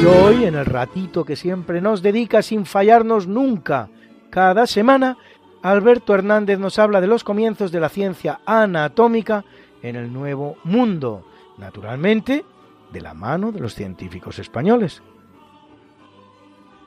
Y 0.02 0.06
hoy, 0.06 0.46
en 0.46 0.56
el 0.56 0.66
ratito 0.66 1.24
que 1.24 1.36
siempre 1.36 1.80
nos 1.80 2.02
dedica 2.02 2.42
sin 2.42 2.66
fallarnos 2.66 3.28
nunca, 3.28 3.88
cada 4.32 4.66
semana, 4.66 5.18
Alberto 5.62 6.16
Hernández 6.16 6.58
nos 6.58 6.80
habla 6.80 7.02
de 7.02 7.08
los 7.08 7.24
comienzos 7.24 7.72
de 7.72 7.80
la 7.80 7.90
ciencia 7.90 8.40
anatómica 8.46 9.46
en 9.84 9.96
el 9.96 10.12
Nuevo 10.12 10.58
Mundo, 10.64 11.24
naturalmente 11.58 12.44
de 12.92 13.02
la 13.02 13.14
mano 13.14 13.52
de 13.52 13.60
los 13.60 13.76
científicos 13.76 14.40
españoles. 14.40 15.04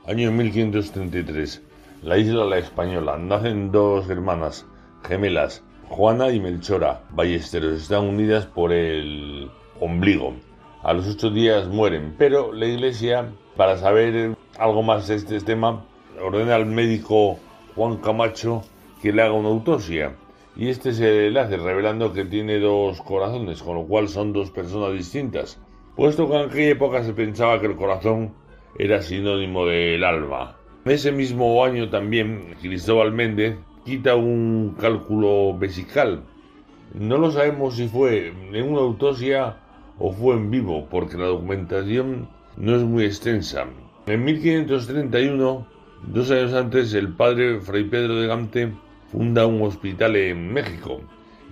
Año 0.06 0.32
1533. 0.32 1.62
La 2.02 2.18
isla 2.18 2.44
La 2.44 2.58
Española. 2.58 3.16
Nacen 3.16 3.70
dos 3.70 4.10
hermanas 4.10 4.66
gemelas, 5.08 5.62
Juana 5.88 6.30
y 6.30 6.40
Melchora 6.40 7.00
Ballesteros. 7.10 7.80
Están 7.80 8.04
unidas 8.04 8.44
por 8.44 8.72
el 8.72 9.50
ombligo. 9.80 10.34
A 10.82 10.92
los 10.92 11.06
ocho 11.06 11.30
días 11.30 11.68
mueren, 11.68 12.14
pero 12.18 12.52
la 12.52 12.66
iglesia, 12.66 13.30
para 13.56 13.78
saber 13.78 14.36
algo 14.58 14.82
más 14.82 15.08
de 15.08 15.14
este 15.14 15.40
tema, 15.40 15.84
ordena 16.20 16.56
al 16.56 16.66
médico 16.66 17.38
Juan 17.74 17.98
Camacho 17.98 18.62
que 19.02 19.12
le 19.12 19.22
haga 19.22 19.32
una 19.32 19.48
autopsia. 19.48 20.16
Y 20.56 20.68
este 20.68 20.92
se 20.92 21.30
le 21.30 21.40
hace 21.40 21.56
revelando 21.56 22.12
que 22.12 22.24
tiene 22.24 22.58
dos 22.58 23.02
corazones, 23.02 23.62
con 23.62 23.74
lo 23.74 23.84
cual 23.84 24.08
son 24.08 24.32
dos 24.32 24.50
personas 24.50 24.92
distintas. 24.92 25.60
Puesto 25.96 26.28
que 26.28 26.36
en 26.36 26.48
aquella 26.48 26.70
época 26.70 27.02
se 27.02 27.12
pensaba 27.12 27.60
que 27.60 27.66
el 27.66 27.76
corazón 27.76 28.34
era 28.78 29.02
sinónimo 29.02 29.66
del 29.66 30.02
alma. 30.04 30.56
Ese 30.84 31.12
mismo 31.12 31.64
año 31.64 31.88
también 31.88 32.56
Cristóbal 32.60 33.12
Méndez 33.12 33.56
quita 33.84 34.16
un 34.16 34.76
cálculo 34.78 35.56
vesical. 35.56 36.22
No 36.92 37.18
lo 37.18 37.30
sabemos 37.30 37.76
si 37.76 37.88
fue 37.88 38.32
en 38.52 38.68
una 38.68 38.80
autopsia 38.80 39.56
o 39.98 40.12
fue 40.12 40.34
en 40.34 40.50
vivo, 40.50 40.86
porque 40.90 41.16
la 41.16 41.26
documentación 41.26 42.28
no 42.56 42.76
es 42.76 42.82
muy 42.82 43.04
extensa. 43.04 43.66
En 44.06 44.24
1531, 44.24 45.66
dos 46.06 46.30
años 46.30 46.52
antes, 46.54 46.94
el 46.94 47.08
padre 47.08 47.60
Fray 47.60 47.84
Pedro 47.84 48.16
de 48.16 48.26
Gante 48.26 48.72
funda 49.10 49.46
un 49.46 49.62
hospital 49.62 50.16
en 50.16 50.52
México. 50.52 51.00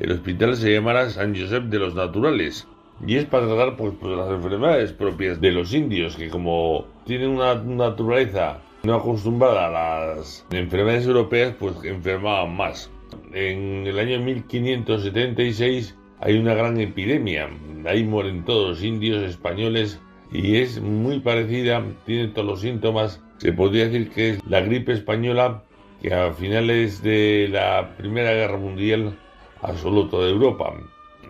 El 0.01 0.13
hospital 0.13 0.57
se 0.57 0.73
llamará 0.73 1.11
San 1.11 1.37
Josep 1.37 1.65
de 1.65 1.79
los 1.79 1.95
Naturales 1.95 2.67
y 3.07 3.17
es 3.17 3.25
para 3.25 3.47
tratar 3.47 3.77
pues, 3.77 3.95
pues, 4.01 4.17
las 4.17 4.31
enfermedades 4.31 4.93
propias 4.93 5.41
de 5.41 5.53
los 5.53 5.73
indios, 5.75 6.17
que 6.17 6.29
como 6.29 6.87
tienen 7.05 7.31
una 7.31 7.55
naturaleza 7.55 8.61
no 8.83 8.95
acostumbrada 8.95 9.69
a 9.69 9.71
las 10.17 10.45
enfermedades 10.51 11.07
europeas, 11.07 11.55
pues 11.59 11.77
enfermaban 11.85 12.57
más. 12.57 12.91
En 13.33 13.87
el 13.87 13.99
año 13.99 14.19
1576 14.21 15.97
hay 16.21 16.39
una 16.39 16.55
gran 16.55 16.81
epidemia. 16.81 17.49
Ahí 17.87 18.05
mueren 18.05 18.45
todos 18.45 18.71
los 18.71 18.83
indios 18.83 19.23
españoles 19.23 20.01
y 20.33 20.57
es 20.57 20.81
muy 20.81 21.21
parecida, 21.21 21.85
tiene 22.07 22.29
todos 22.29 22.47
los 22.47 22.61
síntomas. 22.61 23.23
Se 23.43 23.53
podría 23.53 23.88
decir 23.88 24.09
que 24.11 24.30
es 24.30 24.47
la 24.47 24.61
gripe 24.61 24.93
española 24.93 25.64
que 26.01 26.14
a 26.14 26.32
finales 26.32 27.03
de 27.03 27.49
la 27.51 27.97
Primera 27.97 28.32
Guerra 28.32 28.57
Mundial 28.57 29.18
asoló 29.62 30.07
toda 30.07 30.28
Europa. 30.30 30.72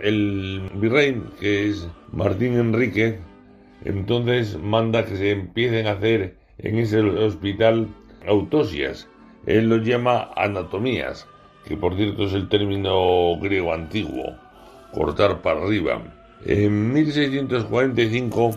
El 0.02 0.60
virrey, 0.74 1.22
que 1.40 1.70
es 1.70 1.88
Martín 2.12 2.58
Enrique, 2.58 3.18
entonces 3.86 4.58
manda 4.58 5.06
que 5.06 5.16
se 5.16 5.30
empiecen 5.30 5.86
a 5.86 5.92
hacer 5.92 6.36
en 6.58 6.80
ese 6.80 7.00
hospital 7.00 7.88
autopsias. 8.28 9.08
Él 9.46 9.70
lo 9.70 9.78
llama 9.78 10.32
anatomías, 10.36 11.26
que 11.64 11.78
por 11.78 11.96
cierto 11.96 12.24
es 12.24 12.34
el 12.34 12.50
término 12.50 13.38
griego 13.40 13.72
antiguo 13.72 14.36
cortar 14.92 15.40
para 15.40 15.62
arriba. 15.62 16.02
En 16.44 16.92
1645 16.92 18.50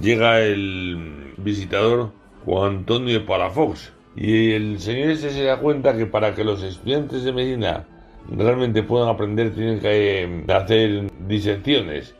llega 0.00 0.40
el 0.40 1.34
visitador 1.36 2.17
Juan 2.48 2.76
Antonio 2.76 3.26
Palafox 3.26 3.92
y 4.16 4.52
el 4.52 4.80
señor 4.80 5.10
ese 5.10 5.28
se 5.28 5.42
da 5.44 5.60
cuenta 5.60 5.94
que 5.94 6.06
para 6.06 6.34
que 6.34 6.44
los 6.44 6.62
estudiantes 6.62 7.22
de 7.22 7.30
medicina 7.30 7.86
realmente 8.26 8.82
puedan 8.82 9.10
aprender 9.10 9.54
tienen 9.54 9.80
que 9.80 10.22
eh, 10.22 10.44
hacer 10.48 11.10
disecciones 11.28 12.14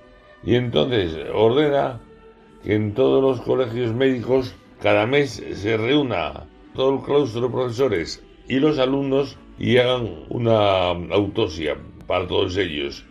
y 0.44 0.56
entonces 0.56 1.16
ordena 1.32 1.98
que 2.62 2.74
en 2.74 2.92
todos 2.92 3.22
los 3.22 3.40
colegios 3.40 3.94
médicos 3.94 4.54
cada 4.82 5.06
mes 5.06 5.42
se 5.54 5.78
reúna 5.78 6.44
todo 6.74 6.96
el 6.96 7.04
claustro 7.06 7.40
de 7.40 7.48
profesores 7.48 8.22
y 8.48 8.58
los 8.58 8.78
alumnos 8.78 9.38
y 9.58 9.78
hagan 9.78 10.26
una 10.28 10.88
autopsia 11.10 11.78
para 12.06 12.26
todos 12.26 12.54
ellos. 12.58 13.02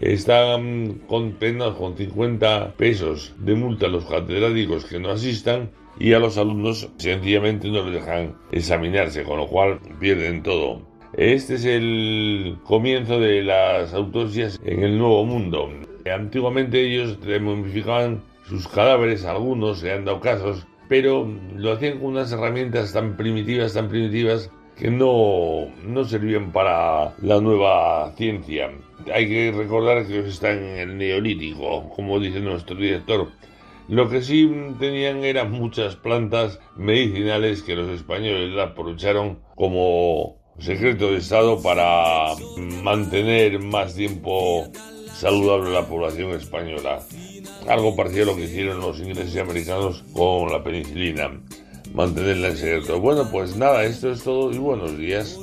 Están 0.00 1.02
condenados 1.08 1.76
con 1.76 1.94
50 1.94 2.72
pesos 2.78 3.34
de 3.38 3.54
multa 3.54 3.84
a 3.84 3.90
los 3.90 4.06
catedráticos 4.06 4.86
que 4.86 4.98
no 4.98 5.10
asistan 5.10 5.70
y 5.98 6.12
a 6.12 6.18
los 6.18 6.38
alumnos 6.38 6.88
sencillamente 6.96 7.68
no 7.68 7.84
les 7.84 7.94
dejan 7.94 8.34
examinarse, 8.52 9.22
con 9.22 9.38
lo 9.38 9.46
cual 9.46 9.80
pierden 10.00 10.42
todo. 10.42 10.82
Este 11.16 11.54
es 11.54 11.64
el 11.64 12.58
comienzo 12.64 13.20
de 13.20 13.42
las 13.42 13.94
autopsias 13.94 14.60
en 14.64 14.82
el 14.82 14.98
Nuevo 14.98 15.24
Mundo. 15.24 15.70
Antiguamente 16.12 16.80
ellos 16.80 17.18
momificaban 17.40 18.22
sus 18.48 18.66
cadáveres, 18.68 19.24
algunos 19.24 19.78
se 19.78 19.92
han 19.92 20.04
dado 20.04 20.20
casos, 20.20 20.66
pero 20.88 21.28
lo 21.56 21.72
hacían 21.72 21.98
con 21.98 22.08
unas 22.08 22.32
herramientas 22.32 22.92
tan 22.92 23.16
primitivas, 23.16 23.74
tan 23.74 23.88
primitivas, 23.88 24.50
que 24.76 24.90
no, 24.90 25.68
no 25.84 26.04
servían 26.04 26.50
para 26.50 27.14
la 27.22 27.40
nueva 27.40 28.12
ciencia. 28.16 28.70
Hay 29.12 29.28
que 29.28 29.52
recordar 29.56 30.06
que 30.06 30.18
están 30.20 30.58
en 30.58 30.78
el 30.78 30.98
neolítico, 30.98 31.90
como 31.94 32.18
dice 32.18 32.40
nuestro 32.40 32.76
director. 32.76 33.28
Lo 33.88 34.08
que 34.08 34.22
sí 34.22 34.50
tenían 34.78 35.24
eran 35.24 35.52
muchas 35.52 35.96
plantas 35.96 36.58
medicinales 36.76 37.62
que 37.62 37.76
los 37.76 37.88
españoles 37.90 38.58
aprovecharon 38.58 39.40
como 39.54 40.36
secreto 40.58 41.10
de 41.10 41.18
Estado 41.18 41.62
para 41.62 42.34
mantener 42.82 43.60
más 43.60 43.94
tiempo 43.94 44.70
saludable 45.12 45.70
la 45.70 45.86
población 45.86 46.30
española. 46.30 47.00
Algo 47.68 47.94
parecido 47.94 48.24
a 48.24 48.26
lo 48.28 48.36
que 48.36 48.44
hicieron 48.44 48.80
los 48.80 48.98
ingleses 49.00 49.34
y 49.34 49.38
americanos 49.38 50.04
con 50.14 50.50
la 50.50 50.62
penicilina 50.62 51.30
mantenerla 51.94 52.48
en 52.48 52.56
secreto. 52.56 53.00
Bueno, 53.00 53.28
pues 53.30 53.56
nada, 53.56 53.84
esto 53.84 54.10
es 54.10 54.22
todo 54.22 54.52
y 54.52 54.58
buenos 54.58 54.98
días. 54.98 55.38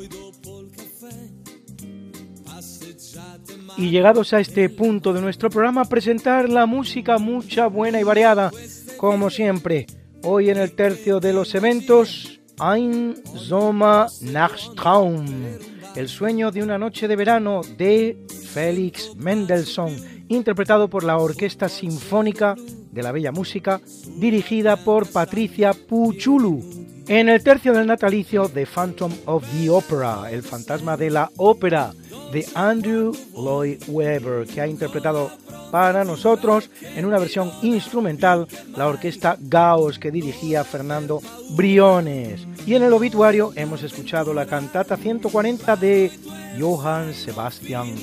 Y 3.77 3.89
llegados 3.89 4.33
a 4.33 4.39
este 4.39 4.69
punto 4.69 5.13
de 5.13 5.21
nuestro 5.21 5.49
programa, 5.49 5.85
presentar 5.85 6.49
la 6.49 6.65
música 6.65 7.17
mucha, 7.17 7.67
buena 7.67 7.99
y 7.99 8.03
variada, 8.03 8.51
como 8.97 9.29
siempre. 9.29 9.87
Hoy 10.23 10.49
en 10.49 10.57
el 10.57 10.73
tercio 10.73 11.19
de 11.19 11.33
los 11.33 11.55
eventos, 11.55 12.41
Ein 12.59 13.15
Sommer 13.35 14.07
Traum, 14.75 15.25
el 15.95 16.07
sueño 16.07 16.51
de 16.51 16.61
una 16.61 16.77
noche 16.77 17.07
de 17.07 17.15
verano 17.15 17.61
de 17.77 18.17
Félix 18.53 19.15
Mendelssohn, 19.15 19.95
interpretado 20.27 20.89
por 20.89 21.03
la 21.03 21.17
Orquesta 21.17 21.69
Sinfónica 21.69 22.55
de 22.91 23.01
la 23.01 23.11
Bella 23.11 23.31
Música, 23.31 23.81
dirigida 24.17 24.75
por 24.77 25.11
Patricia 25.11 25.73
Puchulu, 25.73 26.61
En 27.07 27.29
el 27.29 27.43
tercio 27.43 27.73
del 27.73 27.87
natalicio, 27.87 28.47
The 28.47 28.65
Phantom 28.65 29.11
of 29.25 29.43
the 29.51 29.69
Opera, 29.69 30.31
el 30.31 30.43
fantasma 30.43 30.95
de 30.97 31.09
la 31.09 31.31
ópera, 31.37 31.93
de 32.31 32.45
Andrew 32.55 33.13
Lloyd 33.35 33.81
Webber, 33.87 34.47
que 34.47 34.61
ha 34.61 34.67
interpretado 34.67 35.31
para 35.71 36.03
nosotros 36.03 36.69
en 36.95 37.05
una 37.05 37.17
versión 37.17 37.51
instrumental 37.61 38.47
la 38.75 38.87
orquesta 38.87 39.37
Gauss 39.39 39.97
que 39.97 40.11
dirigía 40.11 40.63
Fernando 40.63 41.21
Briones. 41.51 42.45
Y 42.65 42.75
en 42.75 42.83
el 42.83 42.93
obituario 42.93 43.51
hemos 43.55 43.81
escuchado 43.83 44.33
la 44.33 44.45
cantata 44.45 44.97
140 44.97 45.75
de 45.77 46.11
Johann 46.59 47.13
Sebastian 47.13 47.95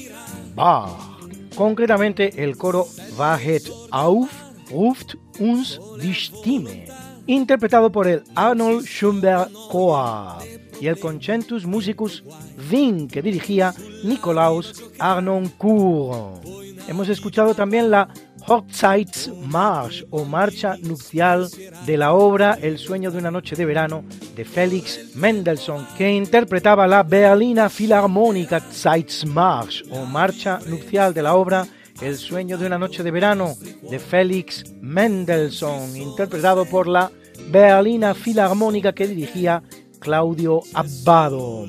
Bach. 0.54 1.18
Concretamente 1.54 2.42
el 2.42 2.56
coro 2.56 2.86
Wahet 3.16 3.70
auf 3.90 4.30
ruft 4.70 5.16
uns 5.38 5.80
die 6.00 6.14
Stimme, 6.14 6.86
interpretado 7.26 7.90
por 7.90 8.06
el 8.06 8.22
Arnold 8.34 8.86
Schönberg 8.86 9.50
Chor 9.70 10.38
y 10.80 10.86
el 10.86 10.98
Concentus 10.98 11.66
Musicus 11.66 12.22
Wien 12.70 13.08
que 13.08 13.22
dirigía 13.22 13.74
Nikolaus 14.04 14.84
Arnoncourt. 14.98 16.44
Hemos 16.88 17.08
escuchado 17.08 17.54
también 17.54 17.90
la 17.90 18.08
Hochzeitsmarsch 18.46 20.06
o 20.10 20.24
Marcha 20.24 20.76
Nupcial 20.82 21.48
de 21.84 21.96
la 21.98 22.14
obra 22.14 22.58
El 22.62 22.78
sueño 22.78 23.10
de 23.10 23.18
una 23.18 23.30
noche 23.30 23.54
de 23.56 23.66
verano 23.66 24.04
de 24.34 24.44
Felix 24.46 25.14
Mendelssohn, 25.14 25.86
que 25.98 26.10
interpretaba 26.10 26.86
la 26.86 27.02
Berlina 27.02 27.68
Philharmonica 27.68 28.60
Zeitsmarsch 28.60 29.84
o 29.90 30.06
Marcha 30.06 30.60
Nupcial 30.66 31.12
de 31.12 31.22
la 31.22 31.34
obra 31.34 31.66
El 32.00 32.16
sueño 32.16 32.56
de 32.56 32.66
una 32.66 32.78
noche 32.78 33.02
de 33.02 33.10
verano 33.10 33.54
de 33.90 33.98
Felix 33.98 34.64
Mendelssohn, 34.80 35.94
interpretado 35.94 36.64
por 36.64 36.86
la 36.88 37.10
Berlina 37.50 38.14
Philharmónica 38.14 38.94
que 38.94 39.06
dirigía 39.06 39.62
Claudio 39.98 40.62
Abbado. 40.74 41.66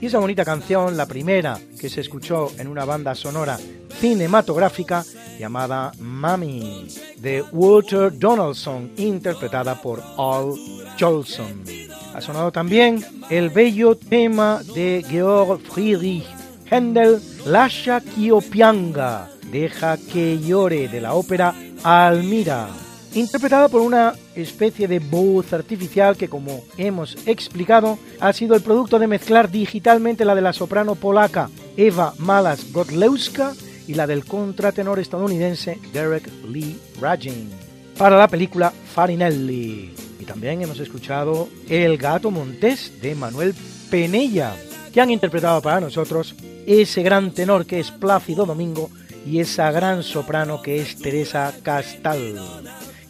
Y 0.00 0.06
esa 0.06 0.18
bonita 0.18 0.44
canción, 0.44 0.96
la 0.96 1.06
primera 1.06 1.58
que 1.80 1.88
se 1.88 2.00
escuchó 2.00 2.50
en 2.58 2.68
una 2.68 2.84
banda 2.84 3.14
sonora 3.14 3.58
cinematográfica 3.98 5.04
llamada 5.38 5.92
Mami, 5.98 6.88
de 7.18 7.42
Walter 7.52 8.16
Donaldson, 8.16 8.92
interpretada 8.96 9.80
por 9.80 10.02
Al 10.16 10.54
Jolson. 10.98 11.64
Ha 12.14 12.20
sonado 12.20 12.52
también 12.52 13.04
el 13.30 13.50
bello 13.50 13.96
tema 13.96 14.60
de 14.74 15.04
Georg 15.08 15.60
Friedrich 15.62 16.26
Händel, 16.70 17.20
Lascia 17.46 18.00
Kiopianga, 18.00 19.30
Deja 19.50 19.96
que 19.96 20.38
llore, 20.38 20.88
de 20.88 21.00
la 21.00 21.14
ópera 21.14 21.54
Almira 21.82 22.68
interpretada 23.20 23.68
por 23.68 23.80
una 23.80 24.14
especie 24.34 24.88
de 24.88 24.98
voz 24.98 25.52
artificial 25.52 26.16
que, 26.16 26.28
como 26.28 26.64
hemos 26.76 27.16
explicado, 27.26 27.98
ha 28.20 28.32
sido 28.32 28.54
el 28.54 28.62
producto 28.62 28.98
de 28.98 29.06
mezclar 29.06 29.50
digitalmente 29.50 30.24
la 30.24 30.34
de 30.34 30.42
la 30.42 30.52
soprano 30.52 30.94
polaca 30.94 31.50
Eva 31.76 32.14
Malas 32.18 32.72
Godlewska 32.72 33.54
y 33.86 33.94
la 33.94 34.06
del 34.06 34.24
contratenor 34.24 34.98
estadounidense 34.98 35.78
Derek 35.92 36.30
Lee 36.48 36.78
Ragin 37.00 37.50
para 37.96 38.16
la 38.16 38.28
película 38.28 38.72
Farinelli. 38.94 39.94
Y 40.20 40.24
también 40.24 40.62
hemos 40.62 40.78
escuchado 40.78 41.48
El 41.68 41.98
gato 41.98 42.30
montés 42.30 43.00
de 43.00 43.14
Manuel 43.14 43.54
Penella, 43.90 44.54
que 44.92 45.00
han 45.00 45.10
interpretado 45.10 45.62
para 45.62 45.80
nosotros 45.80 46.34
ese 46.66 47.02
gran 47.02 47.32
tenor 47.32 47.64
que 47.66 47.80
es 47.80 47.90
Plácido 47.90 48.44
Domingo 48.44 48.90
y 49.26 49.40
esa 49.40 49.70
gran 49.72 50.02
soprano 50.02 50.62
que 50.62 50.80
es 50.80 50.96
Teresa 50.96 51.54
Castal. 51.62 52.38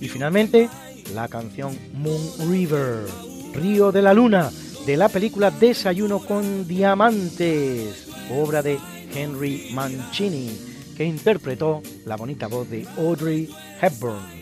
Y 0.00 0.08
finalmente, 0.08 0.68
la 1.14 1.28
canción 1.28 1.76
Moon 1.94 2.50
River, 2.50 3.06
Río 3.54 3.90
de 3.90 4.02
la 4.02 4.14
Luna, 4.14 4.50
de 4.86 4.96
la 4.96 5.08
película 5.08 5.50
Desayuno 5.50 6.20
con 6.20 6.66
Diamantes, 6.68 8.08
obra 8.30 8.62
de 8.62 8.78
Henry 9.14 9.70
Mancini, 9.72 10.56
que 10.96 11.04
interpretó 11.04 11.82
la 12.06 12.16
bonita 12.16 12.46
voz 12.46 12.70
de 12.70 12.86
Audrey 12.96 13.50
Hepburn. 13.80 14.38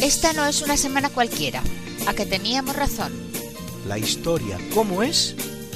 Esta 0.00 0.32
no 0.32 0.46
es 0.46 0.62
una 0.62 0.76
semana 0.76 1.10
cualquiera, 1.10 1.62
a 2.06 2.14
que 2.14 2.24
teníamos 2.24 2.76
razón. 2.76 3.12
La 3.86 3.98
historia, 3.98 4.58
¿cómo 4.74 5.02
es? 5.02 5.36